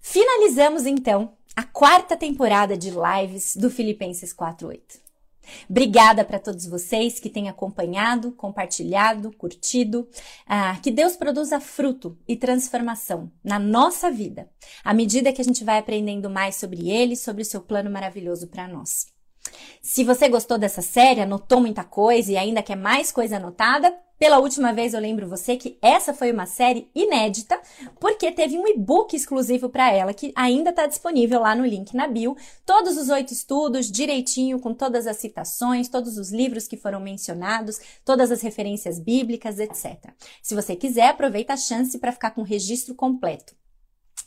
Finalizamos 0.00 0.86
então 0.86 1.36
a 1.54 1.64
quarta 1.64 2.16
temporada 2.16 2.76
de 2.76 2.90
lives 2.90 3.56
do 3.56 3.68
Filipenses 3.68 4.32
4:8. 4.32 5.00
Obrigada 5.68 6.24
para 6.24 6.38
todos 6.38 6.66
vocês 6.66 7.18
que 7.18 7.28
têm 7.28 7.48
acompanhado, 7.48 8.32
compartilhado, 8.32 9.32
curtido. 9.36 10.08
Ah, 10.46 10.78
que 10.80 10.90
Deus 10.90 11.16
produza 11.16 11.58
fruto 11.58 12.16
e 12.28 12.36
transformação 12.36 13.32
na 13.42 13.58
nossa 13.58 14.10
vida, 14.10 14.48
à 14.84 14.94
medida 14.94 15.32
que 15.32 15.40
a 15.40 15.44
gente 15.44 15.64
vai 15.64 15.78
aprendendo 15.78 16.30
mais 16.30 16.56
sobre 16.56 16.88
Ele, 16.90 17.16
sobre 17.16 17.42
o 17.42 17.46
seu 17.46 17.60
plano 17.60 17.90
maravilhoso 17.90 18.46
para 18.46 18.68
nós. 18.68 19.06
Se 19.82 20.04
você 20.04 20.28
gostou 20.28 20.58
dessa 20.58 20.82
série, 20.82 21.20
anotou 21.20 21.60
muita 21.60 21.84
coisa 21.84 22.32
e 22.32 22.36
ainda 22.36 22.62
quer 22.62 22.76
mais 22.76 23.12
coisa 23.12 23.36
anotada, 23.36 23.94
pela 24.18 24.40
última 24.40 24.72
vez 24.72 24.94
eu 24.94 25.00
lembro 25.00 25.28
você 25.28 25.56
que 25.56 25.78
essa 25.80 26.12
foi 26.12 26.32
uma 26.32 26.44
série 26.44 26.90
inédita, 26.92 27.58
porque 28.00 28.32
teve 28.32 28.58
um 28.58 28.66
e-book 28.66 29.14
exclusivo 29.14 29.68
para 29.68 29.92
ela 29.92 30.12
que 30.12 30.32
ainda 30.34 30.70
está 30.70 30.86
disponível 30.86 31.40
lá 31.40 31.54
no 31.54 31.64
link 31.64 31.94
na 31.94 32.08
bio. 32.08 32.36
Todos 32.66 32.96
os 32.96 33.08
oito 33.10 33.32
estudos, 33.32 33.88
direitinho, 33.88 34.58
com 34.58 34.74
todas 34.74 35.06
as 35.06 35.18
citações, 35.18 35.88
todos 35.88 36.18
os 36.18 36.32
livros 36.32 36.66
que 36.66 36.76
foram 36.76 36.98
mencionados, 36.98 37.78
todas 38.04 38.32
as 38.32 38.42
referências 38.42 38.98
bíblicas, 38.98 39.60
etc. 39.60 40.10
Se 40.42 40.54
você 40.54 40.74
quiser, 40.74 41.10
aproveita 41.10 41.52
a 41.52 41.56
chance 41.56 41.96
para 41.96 42.12
ficar 42.12 42.32
com 42.32 42.40
o 42.40 42.44
registro 42.44 42.96
completo. 42.96 43.54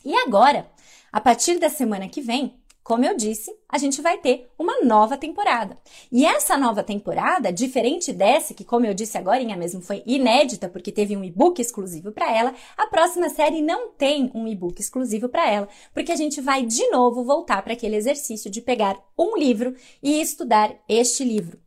E 0.02 0.14
agora, 0.14 0.70
a 1.12 1.20
partir 1.20 1.58
da 1.58 1.68
semana 1.68 2.08
que 2.08 2.22
vem, 2.22 2.58
como 2.82 3.04
eu 3.04 3.16
disse, 3.16 3.56
a 3.68 3.78
gente 3.78 4.02
vai 4.02 4.18
ter 4.18 4.50
uma 4.58 4.80
nova 4.82 5.16
temporada. 5.16 5.78
E 6.10 6.24
essa 6.24 6.58
nova 6.58 6.82
temporada, 6.82 7.52
diferente 7.52 8.12
dessa, 8.12 8.54
que 8.54 8.64
como 8.64 8.86
eu 8.86 8.94
disse 8.94 9.16
agora, 9.16 9.42
mesmo 9.56 9.80
foi 9.80 10.02
inédita 10.04 10.68
porque 10.68 10.90
teve 10.90 11.16
um 11.16 11.22
e-book 11.22 11.60
exclusivo 11.60 12.10
para 12.10 12.36
ela, 12.36 12.54
a 12.76 12.86
próxima 12.86 13.28
série 13.28 13.62
não 13.62 13.90
tem 13.90 14.30
um 14.34 14.48
e-book 14.48 14.80
exclusivo 14.80 15.28
para 15.28 15.48
ela, 15.48 15.68
porque 15.94 16.10
a 16.10 16.16
gente 16.16 16.40
vai 16.40 16.64
de 16.64 16.88
novo 16.90 17.24
voltar 17.24 17.62
para 17.62 17.72
aquele 17.72 17.96
exercício 17.96 18.50
de 18.50 18.60
pegar 18.60 18.98
um 19.16 19.36
livro 19.36 19.74
e 20.02 20.20
estudar 20.20 20.74
este 20.88 21.24
livro. 21.24 21.60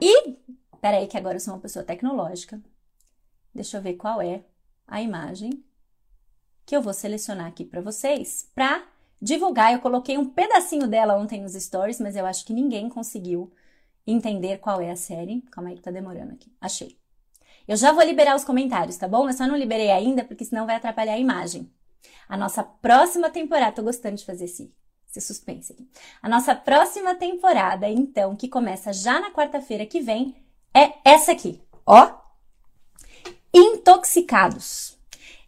E, 0.00 0.36
peraí 0.80 1.06
que 1.06 1.16
agora 1.16 1.36
eu 1.36 1.40
sou 1.40 1.54
uma 1.54 1.60
pessoa 1.60 1.84
tecnológica. 1.84 2.60
Deixa 3.54 3.78
eu 3.78 3.82
ver 3.82 3.94
qual 3.94 4.20
é 4.20 4.44
a 4.86 5.00
imagem 5.00 5.64
que 6.66 6.76
eu 6.76 6.82
vou 6.82 6.92
selecionar 6.92 7.46
aqui 7.46 7.64
para 7.64 7.80
vocês, 7.80 8.50
para 8.54 8.86
divulgar. 9.20 9.72
Eu 9.72 9.80
coloquei 9.80 10.18
um 10.18 10.24
pedacinho 10.24 10.86
dela 10.86 11.16
ontem 11.16 11.40
nos 11.40 11.52
stories, 11.54 12.00
mas 12.00 12.16
eu 12.16 12.26
acho 12.26 12.44
que 12.44 12.52
ninguém 12.52 12.88
conseguiu 12.88 13.52
entender 14.06 14.58
qual 14.58 14.80
é 14.80 14.90
a 14.90 14.96
série. 14.96 15.42
Calma 15.50 15.70
aí 15.70 15.76
que 15.76 15.82
tá 15.82 15.90
demorando 15.90 16.32
aqui. 16.32 16.52
Achei. 16.60 16.96
Eu 17.66 17.76
já 17.76 17.90
vou 17.90 18.04
liberar 18.04 18.36
os 18.36 18.44
comentários, 18.44 18.96
tá 18.96 19.08
bom? 19.08 19.28
Eu 19.28 19.32
só 19.32 19.46
não 19.46 19.56
liberei 19.56 19.90
ainda 19.90 20.24
porque 20.24 20.44
senão 20.44 20.66
vai 20.66 20.76
atrapalhar 20.76 21.14
a 21.14 21.18
imagem. 21.18 21.70
A 22.28 22.36
nossa 22.36 22.62
próxima 22.62 23.28
temporada, 23.28 23.72
tô 23.72 23.82
gostando 23.82 24.16
de 24.16 24.24
fazer 24.24 24.44
esse, 24.44 24.72
esse 25.08 25.20
suspense 25.20 25.72
aqui. 25.72 25.88
A 26.22 26.28
nossa 26.28 26.54
próxima 26.54 27.14
temporada, 27.16 27.88
então, 27.88 28.36
que 28.36 28.48
começa 28.48 28.92
já 28.92 29.18
na 29.18 29.32
quarta-feira 29.32 29.84
que 29.84 30.00
vem, 30.00 30.36
é 30.72 30.92
essa 31.04 31.32
aqui, 31.32 31.60
ó. 31.84 32.12
Intoxicados. 33.52 34.96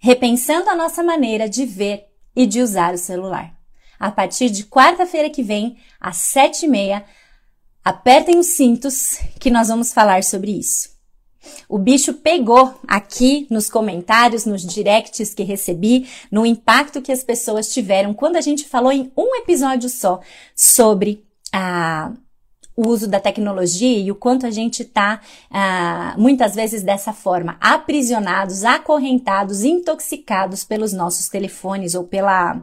Repensando 0.01 0.71
a 0.71 0.75
nossa 0.75 1.03
maneira 1.03 1.49
de 1.49 1.65
ver 1.65 2.09
e 2.35 2.47
de 2.47 2.63
usar 2.63 2.95
o 2.95 2.99
celular 2.99 3.58
a 3.99 4.11
partir 4.11 4.51
de 4.51 4.65
quarta-feira 4.65 5.31
que 5.31 5.43
vem, 5.43 5.79
às 6.01 6.17
sete 6.17 6.67
e 6.67 6.69
meia. 6.69 7.05
Apertem 7.85 8.39
os 8.39 8.49
cintos 8.49 9.19
que 9.41 9.51
nós 9.51 9.69
vamos 9.69 9.93
falar 9.93 10.23
sobre 10.23 10.53
isso. 10.53 10.91
O 11.69 11.79
bicho 11.79 12.15
pegou 12.15 12.79
aqui 12.87 13.47
nos 13.51 13.71
comentários, 13.71 14.45
nos 14.45 14.63
directs 14.63 15.33
que 15.33 15.43
recebi, 15.43 16.09
no 16.31 16.45
impacto 16.45 17.01
que 17.01 17.13
as 17.13 17.23
pessoas 17.23 17.73
tiveram 17.73 18.13
quando 18.13 18.37
a 18.37 18.41
gente 18.41 18.65
falou 18.69 18.93
em 18.93 19.11
um 19.17 19.37
episódio 19.37 19.89
só 19.89 20.21
sobre 20.55 21.25
a 21.53 22.13
o 22.79 22.87
uso 22.87 23.09
da 23.09 23.19
tecnologia 23.19 23.99
e 23.99 24.09
o 24.09 24.15
quanto 24.15 24.47
a 24.47 24.53
gente 24.53 24.83
está, 24.85 25.21
ah, 25.51 26.15
muitas 26.17 26.55
vezes 26.55 26.81
dessa 26.81 27.13
forma, 27.13 27.57
aprisionados, 27.61 28.63
acorrentados, 28.63 29.65
intoxicados 29.65 30.63
pelos 30.63 30.93
nossos 30.93 31.29
telefones 31.29 31.97
ou 31.97 32.05
pela, 32.05 32.63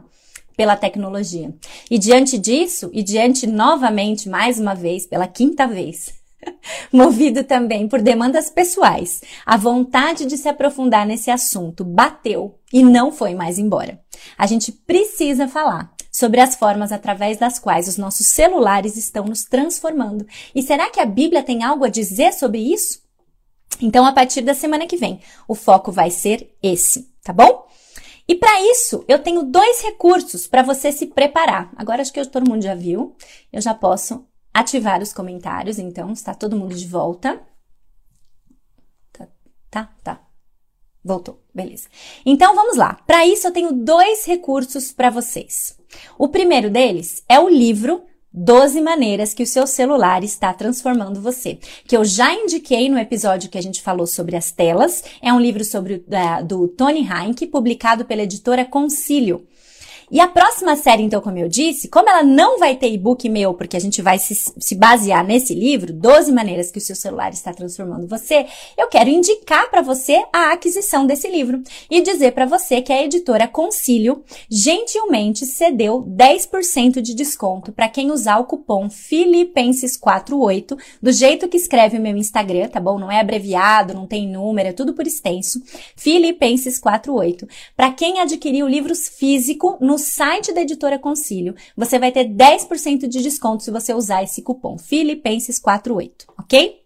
pela 0.56 0.76
tecnologia. 0.76 1.54
E 1.90 1.98
diante 1.98 2.38
disso, 2.38 2.90
e 2.92 3.02
diante 3.02 3.46
novamente, 3.46 4.28
mais 4.28 4.58
uma 4.58 4.74
vez, 4.74 5.06
pela 5.06 5.26
quinta 5.26 5.66
vez, 5.66 6.14
movido 6.92 7.44
também 7.44 7.88
por 7.88 8.00
demandas 8.00 8.48
pessoais, 8.48 9.20
a 9.44 9.56
vontade 9.56 10.24
de 10.26 10.36
se 10.36 10.48
aprofundar 10.48 11.06
nesse 11.06 11.30
assunto 11.30 11.84
bateu 11.84 12.58
e 12.72 12.82
não 12.82 13.12
foi 13.12 13.34
mais 13.34 13.58
embora. 13.58 14.00
A 14.38 14.46
gente 14.46 14.72
precisa 14.72 15.46
falar 15.46 15.92
sobre 16.10 16.40
as 16.40 16.54
formas 16.54 16.92
através 16.92 17.36
das 17.36 17.58
quais 17.58 17.88
os 17.88 17.98
nossos 17.98 18.28
celulares 18.28 18.96
estão 18.96 19.26
nos 19.26 19.44
transformando. 19.44 20.26
E 20.54 20.62
será 20.62 20.90
que 20.90 20.98
a 20.98 21.04
Bíblia 21.04 21.42
tem 21.42 21.62
algo 21.62 21.84
a 21.84 21.90
dizer 21.90 22.32
sobre 22.32 22.58
isso? 22.58 23.04
Então, 23.82 24.06
a 24.06 24.12
partir 24.12 24.40
da 24.40 24.54
semana 24.54 24.86
que 24.86 24.96
vem, 24.96 25.20
o 25.46 25.54
foco 25.54 25.92
vai 25.92 26.10
ser 26.10 26.56
esse, 26.62 27.12
tá 27.22 27.34
bom? 27.34 27.66
E 28.28 28.34
para 28.34 28.60
isso, 28.72 29.04
eu 29.06 29.20
tenho 29.20 29.44
dois 29.44 29.82
recursos 29.82 30.46
para 30.46 30.62
você 30.62 30.90
se 30.90 31.06
preparar. 31.06 31.72
Agora 31.76 32.02
acho 32.02 32.12
que 32.12 32.24
todo 32.26 32.48
mundo 32.48 32.62
já 32.62 32.74
viu. 32.74 33.14
Eu 33.52 33.60
já 33.60 33.72
posso 33.72 34.26
ativar 34.52 35.00
os 35.00 35.12
comentários, 35.12 35.78
então 35.78 36.12
está 36.12 36.34
todo 36.34 36.56
mundo 36.56 36.74
de 36.74 36.86
volta. 36.86 37.40
Tá, 39.12 39.28
tá, 39.70 39.94
tá. 40.02 40.26
Voltou, 41.04 41.40
beleza. 41.54 41.88
Então 42.24 42.52
vamos 42.52 42.76
lá. 42.76 42.94
Para 43.06 43.24
isso 43.24 43.46
eu 43.46 43.52
tenho 43.52 43.72
dois 43.72 44.24
recursos 44.24 44.90
para 44.90 45.08
vocês. 45.08 45.78
O 46.18 46.28
primeiro 46.28 46.68
deles 46.68 47.22
é 47.28 47.38
o 47.38 47.48
livro 47.48 48.04
12 48.36 48.82
maneiras 48.82 49.32
que 49.32 49.42
o 49.42 49.46
seu 49.46 49.66
celular 49.66 50.22
está 50.22 50.52
transformando 50.52 51.22
você, 51.22 51.58
que 51.86 51.96
eu 51.96 52.04
já 52.04 52.34
indiquei 52.34 52.90
no 52.90 52.98
episódio 52.98 53.48
que 53.48 53.56
a 53.56 53.62
gente 53.62 53.80
falou 53.80 54.06
sobre 54.06 54.36
as 54.36 54.52
telas. 54.52 55.02
É 55.22 55.32
um 55.32 55.40
livro 55.40 55.64
sobre 55.64 55.94
uh, 55.94 56.44
do 56.44 56.68
Tony 56.68 57.08
Heinck, 57.08 57.46
publicado 57.46 58.04
pela 58.04 58.22
editora 58.22 58.64
Concílio. 58.64 59.46
E 60.10 60.20
a 60.20 60.28
próxima 60.28 60.76
série, 60.76 61.02
então, 61.02 61.20
como 61.20 61.38
eu 61.38 61.48
disse, 61.48 61.88
como 61.88 62.08
ela 62.08 62.22
não 62.22 62.58
vai 62.58 62.76
ter 62.76 62.92
e-book 62.92 63.28
meu, 63.28 63.54
porque 63.54 63.76
a 63.76 63.80
gente 63.80 64.00
vai 64.00 64.18
se, 64.18 64.34
se 64.34 64.74
basear 64.76 65.26
nesse 65.26 65.52
livro, 65.52 65.92
12 65.92 66.30
maneiras 66.32 66.70
que 66.70 66.78
o 66.78 66.80
seu 66.80 66.94
celular 66.94 67.32
está 67.32 67.52
transformando 67.52 68.06
você, 68.06 68.46
eu 68.78 68.86
quero 68.86 69.10
indicar 69.10 69.68
para 69.68 69.82
você 69.82 70.24
a 70.32 70.52
aquisição 70.52 71.06
desse 71.06 71.28
livro 71.28 71.60
e 71.90 72.00
dizer 72.00 72.32
para 72.32 72.46
você 72.46 72.80
que 72.80 72.92
a 72.92 73.02
editora 73.02 73.48
Concílio 73.48 74.22
gentilmente 74.48 75.44
cedeu 75.44 76.02
10% 76.02 77.00
de 77.00 77.12
desconto 77.12 77.72
para 77.72 77.88
quem 77.88 78.12
usar 78.12 78.38
o 78.38 78.44
cupom 78.44 78.88
Filipenses48, 78.88 80.78
do 81.02 81.10
jeito 81.10 81.48
que 81.48 81.56
escreve 81.56 81.98
o 81.98 82.00
meu 82.00 82.16
Instagram, 82.16 82.68
tá 82.68 82.78
bom? 82.78 82.96
Não 82.98 83.10
é 83.10 83.18
abreviado, 83.18 83.92
não 83.92 84.06
tem 84.06 84.28
número, 84.28 84.68
é 84.68 84.72
tudo 84.72 84.94
por 84.94 85.06
extenso. 85.06 85.60
Filipenses48. 85.98 87.48
Para 87.76 87.90
quem 87.90 88.20
adquirir 88.20 88.62
o 88.62 88.68
livro 88.68 88.94
físico 88.94 89.76
no 89.80 89.95
no 89.96 89.98
site 89.98 90.52
da 90.52 90.60
editora 90.60 90.98
Concílio, 90.98 91.54
você 91.74 91.98
vai 91.98 92.12
ter 92.12 92.28
10% 92.28 93.08
de 93.08 93.22
desconto 93.22 93.62
se 93.62 93.70
você 93.70 93.94
usar 93.94 94.22
esse 94.22 94.42
cupom 94.42 94.76
Filipenses48, 94.76 96.10
ok? 96.38 96.82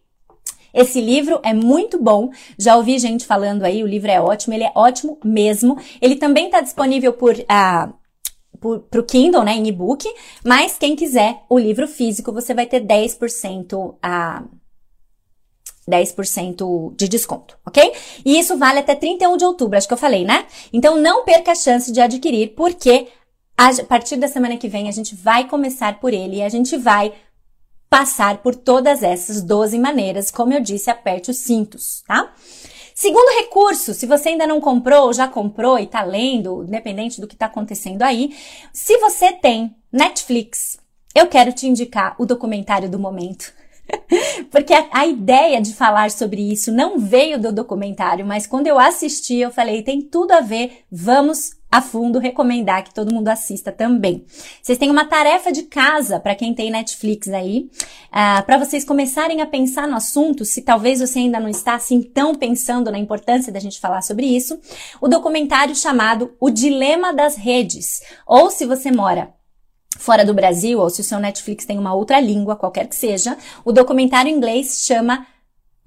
Esse 0.73 1.01
livro 1.01 1.41
é 1.43 1.53
muito 1.53 2.01
bom. 2.01 2.31
Já 2.57 2.77
ouvi 2.77 3.01
gente 3.01 3.27
falando 3.27 3.65
aí, 3.65 3.83
o 3.83 3.87
livro 3.89 4.09
é 4.09 4.21
ótimo, 4.21 4.55
ele 4.55 4.63
é 4.63 4.71
ótimo 4.77 5.19
mesmo. 5.25 5.77
Ele 6.01 6.15
também 6.15 6.47
está 6.47 6.61
disponível 6.61 7.13
por 7.13 7.35
uh, 7.35 7.93
para 8.89 9.01
o 9.01 9.05
Kindle, 9.05 9.43
né, 9.43 9.55
em 9.55 9.67
e-book, 9.67 10.07
mas 10.45 10.79
quem 10.79 10.95
quiser 10.95 11.43
o 11.49 11.59
livro 11.59 11.89
físico, 11.89 12.31
você 12.31 12.55
vai 12.55 12.67
ter 12.67 12.85
10% 12.85 13.97
a 14.01 14.45
10% 15.91 16.95
de 16.97 17.09
desconto, 17.09 17.59
ok? 17.67 17.93
E 18.25 18.39
isso 18.39 18.57
vale 18.57 18.79
até 18.79 18.95
31 18.95 19.37
de 19.37 19.45
outubro, 19.45 19.77
acho 19.77 19.89
que 19.89 19.95
eu 19.95 19.99
falei, 19.99 20.25
né? 20.25 20.47
Então 20.73 20.97
não 20.97 21.25
perca 21.25 21.53
a 21.53 21.57
chance 21.57 21.91
de 21.93 22.01
adquirir, 22.01 22.55
porque 22.55 23.09
a 23.57 23.85
partir 23.85 24.17
da 24.17 24.29
semana 24.29 24.57
que 24.57 24.69
vem 24.69 24.89
a 24.89 24.93
gente 24.93 25.15
vai 25.15 25.47
começar 25.47 26.01
por 26.01 26.15
ele 26.15 26.37
e 26.37 26.43
a 26.43 26.49
gente 26.49 26.77
vai 26.77 27.13
passar 27.91 28.39
por 28.39 28.55
todas 28.55 29.03
essas 29.03 29.43
12 29.43 29.79
maneiras. 29.79 30.31
Como 30.31 30.55
eu 30.55 30.61
disse, 30.61 30.89
aperte 30.89 31.31
os 31.31 31.39
cintos, 31.39 32.03
tá? 32.07 32.33
Segundo 32.95 33.35
recurso, 33.41 33.95
se 33.95 34.07
você 34.07 34.29
ainda 34.29 34.47
não 34.47 34.61
comprou 34.61 35.07
ou 35.07 35.13
já 35.13 35.27
comprou 35.27 35.79
e 35.79 35.87
tá 35.87 36.03
lendo, 36.03 36.65
independente 36.65 37.21
do 37.21 37.27
que 37.27 37.35
tá 37.35 37.47
acontecendo 37.47 38.03
aí, 38.03 38.37
se 38.73 38.99
você 38.99 39.33
tem 39.33 39.75
Netflix, 39.91 40.79
eu 41.15 41.27
quero 41.27 41.53
te 41.53 41.67
indicar 41.67 42.15
o 42.19 42.27
documentário 42.27 42.89
do 42.89 42.99
momento. 42.99 43.53
Porque 44.51 44.73
a, 44.73 44.87
a, 44.93 45.07
ideia 45.07 45.61
de 45.61 45.75
falar 45.75 46.11
sobre 46.11 46.41
isso 46.41 46.73
não 46.73 46.99
veio 46.99 47.39
do 47.39 47.53
documentário, 47.53 48.27
mas 48.27 48.47
quando 48.47 48.67
eu 48.67 48.79
assisti, 48.79 49.37
eu 49.37 49.51
falei, 49.51 49.83
tem 49.83 50.01
tudo 50.03 50.33
a 50.33 50.41
ver, 50.41 50.85
vamos 50.91 51.61
a 51.71 51.81
fundo 51.81 52.19
recomendar 52.19 52.83
que 52.83 52.93
todo 52.93 53.15
mundo 53.15 53.29
assista 53.29 53.71
também. 53.71 54.25
Vocês 54.61 54.77
têm 54.77 54.91
uma 54.91 55.05
tarefa 55.05 55.53
de 55.53 55.63
casa 55.63 56.19
para 56.19 56.35
quem 56.35 56.53
tem 56.53 56.71
Netflix 56.71 57.29
aí, 57.29 57.71
uh, 57.71 58.11
ah, 58.11 58.43
para 58.43 58.59
vocês 58.59 58.85
começarem 58.85 59.41
a 59.41 59.47
pensar 59.47 59.87
no 59.87 59.95
assunto, 59.95 60.45
se 60.45 60.63
talvez 60.63 60.99
você 60.99 61.21
ainda 61.21 61.39
não 61.39 61.49
está 61.49 61.75
assim 61.75 62.03
tão 62.03 62.35
pensando 62.35 62.91
na 62.91 62.99
importância 62.99 63.53
da 63.53 63.61
gente 63.61 63.79
falar 63.79 64.03
sobre 64.03 64.27
isso, 64.27 64.59
o 65.01 65.07
documentário 65.07 65.77
chamado 65.77 66.35
O 66.41 66.51
Dilema 66.51 67.15
das 67.15 67.37
Redes, 67.37 68.03
ou 68.27 68.51
se 68.51 68.67
você 68.67 68.91
mora 68.91 69.33
fora 69.99 70.25
do 70.25 70.35
Brasil, 70.35 70.79
ou 70.79 70.89
se 70.89 71.01
o 71.01 71.05
seu 71.05 71.19
Netflix 71.19 71.65
tem 71.65 71.79
uma 71.79 71.95
outra 71.95 72.21
língua, 72.21 72.57
qualquer 72.57 72.87
que 72.87 72.97
seja, 72.97 73.37
o 73.65 73.73
documentário 73.73 74.31
em 74.31 74.35
inglês 74.35 74.83
chama 74.85 75.27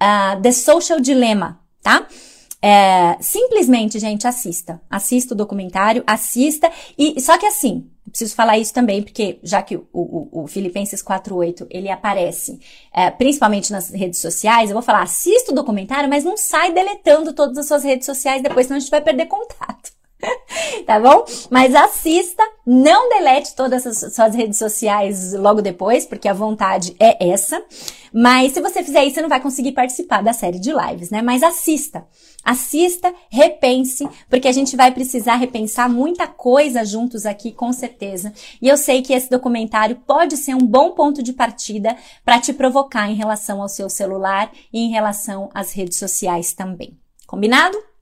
uh, 0.02 0.42
The 0.42 0.52
Social 0.52 1.00
Dilemma, 1.00 1.60
tá? 1.82 2.08
É, 2.66 3.18
simplesmente, 3.20 4.00
gente, 4.00 4.26
assista. 4.26 4.82
Assista 4.90 5.34
o 5.34 5.38
documentário, 5.38 6.02
assista. 6.08 6.72
E 6.98 7.20
só 7.20 7.38
que 7.38 7.46
assim, 7.46 7.90
preciso 8.10 8.36
falar 8.36 8.58
isso 8.58 8.74
também, 8.74 9.04
porque 9.04 9.38
já 9.44 9.62
que 9.62 9.76
o, 9.76 9.86
o, 9.92 10.44
o 10.44 10.48
Filipenses 10.48 11.02
48 11.02 11.68
ele 11.70 11.90
aparece 11.90 12.62
é, 12.94 13.12
principalmente 13.12 13.70
nas 13.70 13.90
redes 13.90 14.22
sociais, 14.22 14.70
eu 14.70 14.76
vou 14.76 14.82
falar, 14.82 15.02
assista 15.02 15.52
o 15.52 15.56
documentário, 15.56 16.10
mas 16.10 16.24
não 16.24 16.38
sai 16.38 16.72
deletando 16.72 17.34
todas 17.34 17.58
as 17.58 17.68
suas 17.68 17.84
redes 17.84 18.06
sociais 18.06 18.42
depois, 18.42 18.68
senão 18.68 18.78
a 18.78 18.80
gente 18.80 18.92
vai 18.92 19.02
perder 19.02 19.26
contato. 19.26 19.92
tá 20.86 21.00
bom? 21.00 21.26
Mas 21.50 21.76
assista, 21.76 22.44
não 22.66 23.10
delete 23.10 23.56
todas 23.56 23.86
as 23.86 24.14
suas 24.14 24.36
redes 24.36 24.58
sociais 24.58 25.34
logo 25.34 25.62
depois, 25.62 26.06
porque 26.06 26.28
a 26.28 26.34
vontade 26.34 26.96
é 27.00 27.30
essa. 27.30 27.64
Mas 28.14 28.52
se 28.52 28.62
você 28.62 28.84
fizer 28.84 29.04
isso, 29.04 29.16
você 29.16 29.22
não 29.22 29.30
vai 29.30 29.42
conseguir 29.42 29.72
participar 29.72 30.22
da 30.22 30.34
série 30.34 30.60
de 30.60 30.72
lives, 30.72 31.10
né? 31.10 31.22
Mas 31.22 31.42
assista. 31.42 32.06
Assista, 32.44 33.14
repense, 33.30 34.08
porque 34.30 34.48
a 34.48 34.52
gente 34.52 34.76
vai 34.76 34.92
precisar 34.92 35.36
repensar 35.36 35.90
muita 35.90 36.28
coisa 36.28 36.86
juntos 36.86 37.26
aqui, 37.26 37.52
com 37.52 37.72
certeza. 37.72 38.34
E 38.62 38.68
eu 38.68 38.78
sei 38.78 39.02
que 39.02 39.14
esse 39.14 39.30
documentário 39.30 39.96
pode 40.06 40.38
ser 40.38 40.54
um 40.54 40.66
bom 40.66 40.92
ponto 40.92 41.24
de 41.24 41.34
partida 41.34 41.96
para 42.24 42.40
te 42.40 42.54
provocar 42.54 43.10
em 43.10 43.16
relação 43.16 43.62
ao 43.62 43.70
seu 43.70 43.90
celular 43.90 44.52
e 44.72 44.80
em 44.80 44.92
relação 44.92 45.50
às 45.54 45.72
redes 45.72 45.98
sociais 45.98 46.54
também. 46.54 46.98
Combinado? 47.26 47.93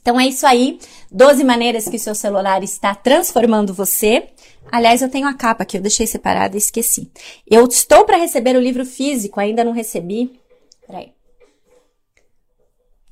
Então 0.00 0.18
é 0.18 0.26
isso 0.26 0.46
aí. 0.46 0.78
12 1.10 1.44
maneiras 1.44 1.88
que 1.88 1.96
o 1.96 2.00
seu 2.00 2.14
celular 2.14 2.62
está 2.62 2.94
transformando 2.94 3.74
você. 3.74 4.28
Aliás, 4.70 5.02
eu 5.02 5.10
tenho 5.10 5.26
a 5.26 5.34
capa 5.34 5.62
aqui, 5.62 5.76
eu 5.76 5.82
deixei 5.82 6.06
separada 6.06 6.56
e 6.56 6.58
esqueci. 6.58 7.10
Eu 7.46 7.66
estou 7.66 8.04
para 8.04 8.16
receber 8.16 8.56
o 8.56 8.60
livro 8.60 8.84
físico, 8.84 9.40
ainda 9.40 9.64
não 9.64 9.72
recebi. 9.72 10.40
Peraí. 10.86 11.12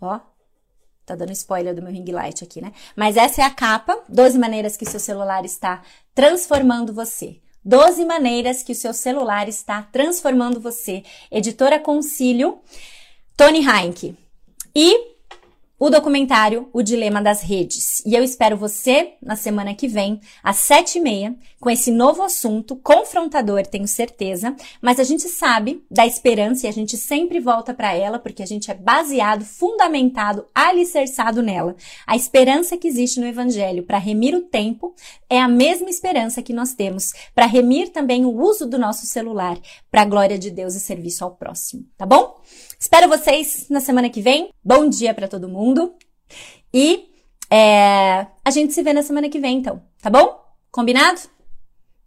Ó, 0.01 0.21
tá 1.05 1.17
dando 1.17 1.33
spoiler 1.33 1.75
do 1.75 1.83
meu 1.83 1.93
ring 1.93 2.11
light 2.11 2.45
aqui, 2.45 2.61
né? 2.61 2.73
Mas 2.95 3.17
essa 3.17 3.43
é 3.43 3.45
a 3.45 3.51
capa. 3.51 3.99
12 4.09 4.39
maneiras 4.39 4.77
que 4.77 4.85
o 4.85 4.89
seu 4.89 5.01
celular 5.01 5.45
está 5.45 5.83
transformando 6.15 6.93
você. 6.93 7.41
12 7.65 8.05
maneiras 8.05 8.63
que 8.63 8.73
o 8.73 8.75
seu 8.75 8.95
celular 8.95 9.49
está 9.49 9.83
transformando 9.83 10.61
você. 10.61 11.03
Editora 11.31 11.79
Concílio, 11.79 12.61
Tony 13.37 13.67
Heinck. 13.67 14.17
E 14.75 15.18
o 15.79 15.89
documentário 15.89 16.69
O 16.73 16.83
Dilema 16.83 17.23
das 17.23 17.41
Redes. 17.41 18.03
E 18.05 18.15
eu 18.15 18.25
espero 18.25 18.57
você 18.57 19.13
na 19.23 19.37
semana 19.37 19.75
que 19.75 19.87
vem, 19.87 20.21
às 20.43 20.57
sete 20.57 20.99
e 20.99 21.01
meia, 21.01 21.37
com 21.61 21.71
esse 21.71 21.91
novo 21.91 22.23
assunto, 22.23 22.75
confrontador, 22.77 23.65
tenho 23.67 23.87
certeza, 23.87 24.57
mas 24.83 24.99
a 24.99 25.05
gente 25.05 25.29
sabe 25.29 25.85
da 25.91 26.07
esperança 26.07 26.67
e 26.67 26.69
a 26.69 26.73
gente 26.73 26.97
sempre 26.97 27.39
volta 27.39 27.73
para 27.73 27.95
ela, 27.95 28.19
porque 28.19 28.43
a 28.43 28.47
gente 28.47 28.71
é 28.71 28.75
baseado, 28.75 29.45
fundamentado, 29.45 30.47
alicerçado 30.55 31.43
nela. 31.43 31.77
A 32.07 32.17
esperança 32.17 32.77
que 32.77 32.89
existe 32.89 33.21
no 33.21 33.27
Evangelho 33.27 33.85
para 33.85 33.99
remir 33.99 34.35
o 34.35 34.43
tempo 34.43 34.95
é 35.31 35.41
a 35.41 35.49
mesma 35.49 35.91
esperança 35.91 36.43
que 36.43 36.53
nós 36.53 36.75
temos 36.75 37.13
para 37.35 37.47
remir 37.47 37.91
também 37.91 38.25
o 38.25 38.37
uso 38.37 38.67
do 38.67 38.79
nosso 38.79 39.07
celular 39.07 39.59
para 39.91 40.03
a 40.03 40.07
glória 40.07 40.39
de 40.39 40.51
Deus 40.51 40.75
e 40.75 40.81
serviço 40.81 41.25
ao 41.25 41.33
próximo, 41.33 41.85
tá 41.97 42.05
bom? 42.05 42.37
Espero 42.81 43.09
vocês 43.09 43.67
na 43.69 43.81
semana 43.81 44.09
que 44.09 44.23
vem. 44.23 44.51
Bom 44.65 44.89
dia 44.89 45.13
para 45.13 45.27
todo 45.27 45.49
mundo. 45.69 45.95
E 46.73 47.09
é, 47.51 48.27
a 48.45 48.51
gente 48.51 48.73
se 48.73 48.83
vê 48.83 48.93
na 48.93 49.03
semana 49.03 49.29
que 49.29 49.39
vem, 49.39 49.59
então, 49.59 49.83
tá 50.03 50.11
bom? 50.11 50.45
Combinado? 50.71 51.21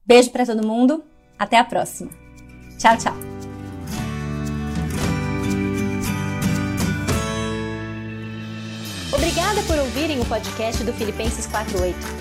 Beijo 0.06 0.30
para 0.32 0.46
todo 0.46 0.66
mundo. 0.66 1.04
Até 1.38 1.58
a 1.58 1.64
próxima. 1.64 2.12
Tchau, 2.78 2.98
tchau. 2.98 3.14
Obrigada 9.14 9.62
por 9.64 9.78
ouvirem 9.78 10.20
o 10.20 10.26
podcast 10.26 10.84
do 10.84 10.94
Filipenses 10.94 11.48
48. 11.48 12.21